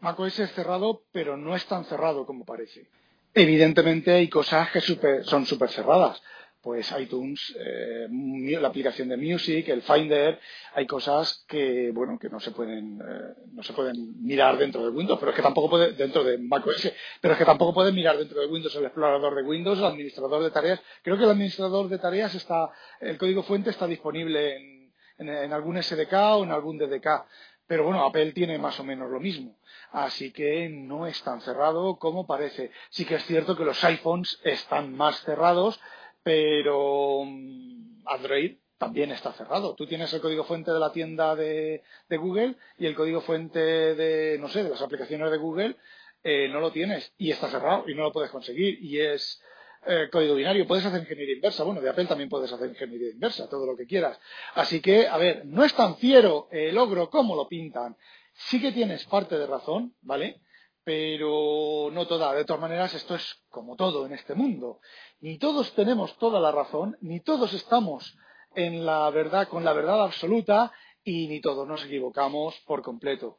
macOS 0.00 0.38
es 0.38 0.52
cerrado, 0.52 1.02
pero 1.12 1.36
no 1.36 1.54
es 1.54 1.66
tan 1.66 1.84
cerrado 1.84 2.26
como 2.26 2.44
parece. 2.44 2.86
Evidentemente 3.34 4.12
hay 4.12 4.28
cosas 4.28 4.70
que 4.70 4.80
son 5.22 5.46
súper 5.46 5.70
cerradas 5.70 6.20
pues 6.62 6.92
iTunes, 6.98 7.54
eh, 7.58 8.06
la 8.10 8.68
aplicación 8.68 9.08
de 9.08 9.16
Music, 9.16 9.68
el 9.68 9.82
Finder, 9.82 10.38
hay 10.74 10.86
cosas 10.86 11.44
que, 11.48 11.90
bueno, 11.92 12.18
que 12.18 12.28
no 12.28 12.38
se 12.38 12.50
pueden, 12.50 13.00
eh, 13.00 13.34
no 13.52 13.62
se 13.62 13.72
pueden 13.72 14.22
mirar 14.22 14.58
dentro 14.58 14.82
de 14.82 14.90
Windows, 14.90 15.18
pero 15.18 15.30
es 15.30 15.36
que 15.36 15.42
tampoco 15.42 15.70
puede, 15.70 15.92
dentro 15.92 16.22
de 16.22 16.38
macOS, 16.38 16.92
pero 17.20 17.32
es 17.32 17.38
que 17.38 17.44
tampoco 17.46 17.72
pueden 17.72 17.94
mirar 17.94 18.18
dentro 18.18 18.40
de 18.40 18.46
Windows 18.46 18.74
el 18.76 18.84
explorador 18.84 19.34
de 19.34 19.42
Windows, 19.42 19.78
el 19.78 19.86
administrador 19.86 20.42
de 20.42 20.50
tareas. 20.50 20.80
Creo 21.02 21.16
que 21.16 21.24
el 21.24 21.30
administrador 21.30 21.88
de 21.88 21.98
tareas 21.98 22.34
está, 22.34 22.70
el 23.00 23.16
código 23.16 23.42
fuente 23.42 23.70
está 23.70 23.86
disponible 23.86 24.56
en, 24.56 25.28
en 25.28 25.52
algún 25.52 25.82
SDK 25.82 26.12
o 26.12 26.44
en 26.44 26.52
algún 26.52 26.78
DDK. 26.78 27.24
Pero 27.70 27.84
bueno, 27.84 28.04
Apple 28.04 28.32
tiene 28.32 28.58
más 28.58 28.80
o 28.80 28.84
menos 28.84 29.08
lo 29.08 29.20
mismo. 29.20 29.56
Así 29.92 30.32
que 30.32 30.68
no 30.68 31.06
es 31.06 31.22
tan 31.22 31.40
cerrado 31.40 32.00
como 32.00 32.26
parece. 32.26 32.72
Sí 32.90 33.04
que 33.04 33.14
es 33.14 33.24
cierto 33.26 33.56
que 33.56 33.64
los 33.64 33.84
iPhones 33.84 34.40
están 34.42 34.92
más 34.92 35.22
cerrados, 35.22 35.80
pero 36.22 37.24
mm, 37.24 38.02
Android 38.06 38.56
también 38.78 39.10
está 39.12 39.32
cerrado. 39.32 39.74
Tú 39.74 39.86
tienes 39.86 40.12
el 40.14 40.20
código 40.20 40.44
fuente 40.44 40.70
de 40.70 40.78
la 40.78 40.90
tienda 40.90 41.36
de, 41.36 41.82
Google 42.08 42.56
y 42.78 42.86
el 42.86 42.94
código 42.94 43.20
fuente 43.20 43.60
de, 43.60 44.38
no 44.38 44.48
sé, 44.48 44.62
de 44.64 44.70
las 44.70 44.80
aplicaciones 44.80 45.30
de 45.30 45.36
Google 45.36 45.76
eh, 46.22 46.48
no 46.48 46.60
lo 46.60 46.72
tienes 46.72 47.12
y 47.18 47.30
está 47.30 47.48
cerrado 47.48 47.84
y 47.88 47.94
no 47.94 48.02
lo 48.04 48.12
puedes 48.12 48.30
conseguir 48.30 48.82
y 48.82 48.98
es 49.00 49.42
eh, 49.86 50.08
código 50.12 50.34
binario, 50.34 50.66
puedes 50.66 50.84
hacer 50.84 51.00
ingeniería 51.00 51.34
inversa. 51.34 51.64
Bueno, 51.64 51.80
de 51.80 51.88
Apple 51.88 52.06
también 52.06 52.28
puedes 52.28 52.52
hacer 52.52 52.68
ingeniería 52.68 53.10
inversa, 53.10 53.48
todo 53.48 53.66
lo 53.66 53.76
que 53.76 53.86
quieras. 53.86 54.18
Así 54.54 54.80
que, 54.80 55.06
a 55.06 55.16
ver, 55.16 55.46
no 55.46 55.64
es 55.64 55.74
tan 55.74 55.96
fiero 55.96 56.48
el 56.50 56.76
ogro 56.76 57.08
como 57.08 57.34
lo 57.34 57.48
pintan. 57.48 57.96
Sí 58.32 58.60
que 58.60 58.72
tienes 58.72 59.04
parte 59.06 59.38
de 59.38 59.46
razón, 59.46 59.94
¿vale? 60.02 60.40
Pero 60.84 61.90
no 61.92 62.06
toda. 62.06 62.34
De 62.34 62.44
todas 62.44 62.60
maneras, 62.60 62.94
esto 62.94 63.14
es 63.14 63.42
como 63.48 63.76
todo 63.76 64.06
en 64.06 64.12
este 64.12 64.34
mundo. 64.34 64.80
Ni 65.20 65.38
todos 65.38 65.74
tenemos 65.74 66.16
toda 66.18 66.40
la 66.40 66.50
razón, 66.50 66.96
ni 67.00 67.20
todos 67.20 67.52
estamos 67.52 68.16
en 68.54 68.86
la 68.86 69.10
verdad, 69.10 69.48
con 69.48 69.64
la 69.64 69.72
verdad 69.72 70.02
absoluta, 70.02 70.72
y 71.04 71.28
ni 71.28 71.40
todos 71.40 71.66
nos 71.66 71.84
equivocamos 71.84 72.58
por 72.66 72.82
completo. 72.82 73.38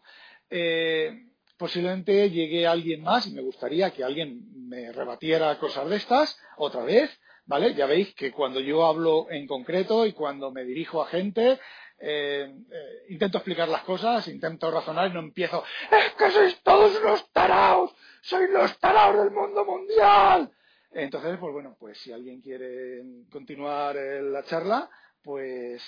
Eh, 0.50 1.26
posiblemente 1.58 2.30
llegue 2.30 2.68
alguien 2.68 3.02
más 3.02 3.28
y 3.28 3.34
me 3.34 3.42
gustaría 3.42 3.92
que 3.92 4.04
alguien 4.04 4.68
me 4.68 4.92
rebatiera 4.92 5.58
cosas 5.60 5.90
de 5.90 5.96
estas 5.98 6.40
otra 6.58 6.84
vez, 6.84 7.10
¿vale? 7.46 7.74
Ya 7.74 7.86
veis 7.86 8.14
que 8.16 8.32
cuando 8.32 8.60
yo 8.60 8.86
hablo 8.86 9.28
en 9.30 9.48
concreto 9.48 10.06
y 10.06 10.14
cuando 10.14 10.52
me 10.52 10.64
dirijo 10.64 11.02
a 11.02 11.08
gente, 11.08 11.60
eh, 12.00 12.52
eh, 12.72 13.06
intento 13.10 13.38
explicar 13.38 13.70
las 13.70 13.84
cosas, 13.84 14.28
intento 14.28 14.72
razonar 14.72 15.12
y 15.12 15.14
no 15.14 15.20
empiezo, 15.20 15.64
es 15.92 16.14
que 16.14 16.32
sois 16.32 16.62
todos 16.64 17.00
unos 17.00 17.32
taraos, 17.32 17.94
sois 18.22 18.50
los 18.50 18.78
taraos 18.80 19.18
del 19.18 19.32
mundo 19.32 19.64
mundial. 19.66 20.52
Entonces, 20.92 21.38
pues 21.40 21.54
bueno, 21.54 21.76
pues 21.80 21.98
si 22.00 22.12
alguien 22.12 22.42
quiere 22.42 23.04
continuar 23.32 23.96
la 23.96 24.44
charla, 24.44 24.90
pues 25.22 25.82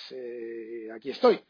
aquí 0.94 1.10
estoy. 1.10 1.40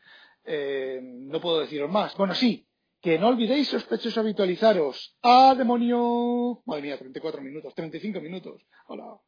no 1.02 1.40
puedo 1.40 1.60
deciros 1.60 1.90
más. 1.90 2.16
Bueno, 2.16 2.34
sí, 2.34 2.66
que 3.00 3.18
no 3.18 3.28
olvidéis, 3.28 3.68
sospechosos, 3.68 4.18
habitualizaros. 4.18 5.16
¡Ah, 5.22 5.54
demonio! 5.56 6.62
Madre 6.64 6.82
mía, 6.82 6.98
34 6.98 7.42
minutos, 7.42 7.74
35 7.74 8.20
minutos. 8.20 8.62
Hola. 8.86 9.18